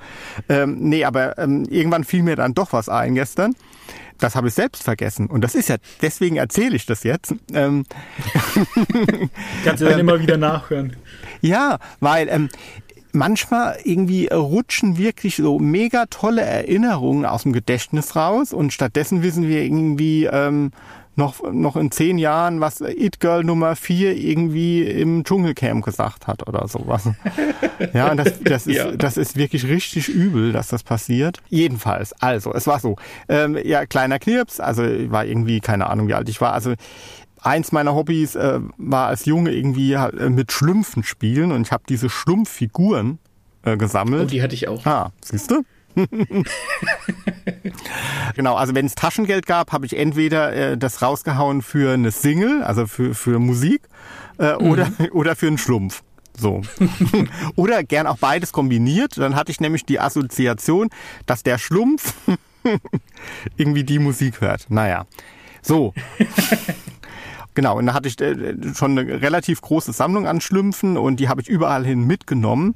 [0.49, 3.55] Ähm, nee, aber ähm, irgendwann fiel mir dann doch was ein gestern.
[4.19, 5.27] Das habe ich selbst vergessen.
[5.27, 7.35] Und das ist ja, deswegen erzähle ich das jetzt.
[7.53, 7.85] Ähm,
[9.65, 10.95] Kannst du dann immer wieder nachhören.
[11.41, 12.49] Ja, weil ähm,
[13.11, 19.47] manchmal irgendwie rutschen wirklich so mega tolle Erinnerungen aus dem Gedächtnis raus und stattdessen wissen
[19.47, 20.71] wir irgendwie, ähm,
[21.15, 26.47] noch, noch in zehn Jahren, was It Girl Nummer vier irgendwie im Dschungelcamp gesagt hat
[26.47, 27.09] oder sowas.
[27.93, 28.91] ja, das, das, ist, ja.
[28.91, 31.39] das ist wirklich richtig übel, dass das passiert.
[31.49, 32.95] Jedenfalls, also, es war so.
[33.29, 36.53] Ähm, ja, kleiner Knirps, also war irgendwie, keine Ahnung, wie alt ich war.
[36.53, 36.73] Also
[37.41, 41.83] eins meiner Hobbys äh, war als Junge irgendwie äh, mit Schlümpfen spielen und ich habe
[41.87, 43.19] diese Schlumpffiguren
[43.63, 44.23] äh, gesammelt.
[44.23, 44.85] Oh, die hatte ich auch.
[44.85, 45.63] Ah, siehst du?
[48.35, 52.63] genau, also wenn es Taschengeld gab, habe ich entweder äh, das rausgehauen für eine Single,
[52.63, 53.81] also für, für Musik,
[54.39, 54.69] äh, mhm.
[54.69, 56.03] oder, oder für einen Schlumpf.
[56.35, 56.61] So.
[57.55, 59.17] oder gern auch beides kombiniert.
[59.17, 60.89] Dann hatte ich nämlich die Assoziation,
[61.27, 62.13] dass der Schlumpf
[63.57, 64.65] irgendwie die Musik hört.
[64.69, 65.05] Naja.
[65.61, 65.93] So.
[67.55, 71.29] Genau, und da hatte ich äh, schon eine relativ große Sammlung an Schlümpfen und die
[71.29, 72.75] habe ich überall hin mitgenommen.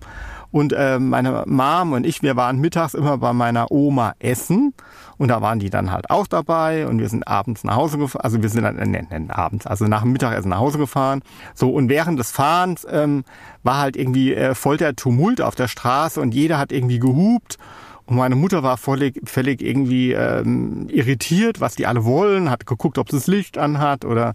[0.57, 4.73] Und äh, meine Mom und ich, wir waren mittags immer bei meiner Oma essen.
[5.19, 8.23] Und da waren die dann halt auch dabei und wir sind abends nach Hause gefahren,
[8.23, 11.21] also wir sind dann, äh, ne, ne, abends, also nach dem Mittagessen nach Hause gefahren.
[11.53, 13.23] So, und während des Fahrens ähm,
[13.61, 17.59] war halt irgendwie äh, voll der Tumult auf der Straße und jeder hat irgendwie gehupt.
[18.07, 22.97] Und meine Mutter war völlig, völlig irgendwie ähm, irritiert, was die alle wollen, hat geguckt,
[22.97, 24.33] ob sie das Licht anhat oder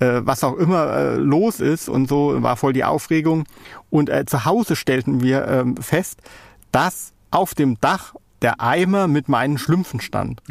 [0.00, 3.44] äh, was auch immer äh, los ist und so war voll die Aufregung.
[3.90, 6.20] Und äh, zu Hause stellten wir ähm, fest,
[6.72, 10.42] dass auf dem Dach der Eimer mit meinen Schlümpfen stand.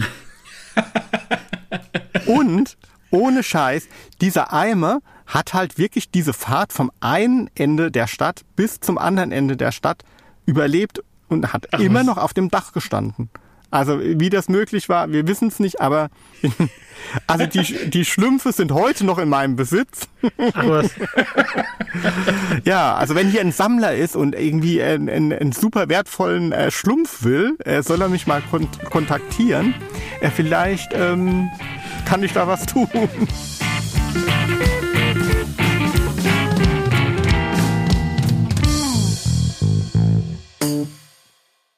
[2.25, 2.77] und
[3.09, 3.87] ohne Scheiß,
[4.21, 9.31] dieser Eimer hat halt wirklich diese Fahrt vom einen Ende der Stadt bis zum anderen
[9.31, 10.03] Ende der Stadt
[10.45, 12.05] überlebt und hat Ach, immer was?
[12.05, 13.29] noch auf dem Dach gestanden.
[13.69, 16.09] Also wie das möglich war, wir wissen es nicht, aber
[17.25, 20.07] also die, die Schlümpfe sind heute noch in meinem Besitz.
[20.53, 20.91] Ach was.
[22.65, 26.71] ja, also wenn hier ein Sammler ist und irgendwie einen, einen, einen super wertvollen äh,
[26.71, 29.73] Schlumpf will, äh, soll er mich mal kon kontaktieren.
[30.21, 31.49] Äh, vielleicht ähm,
[32.05, 32.87] kann ich da was tun.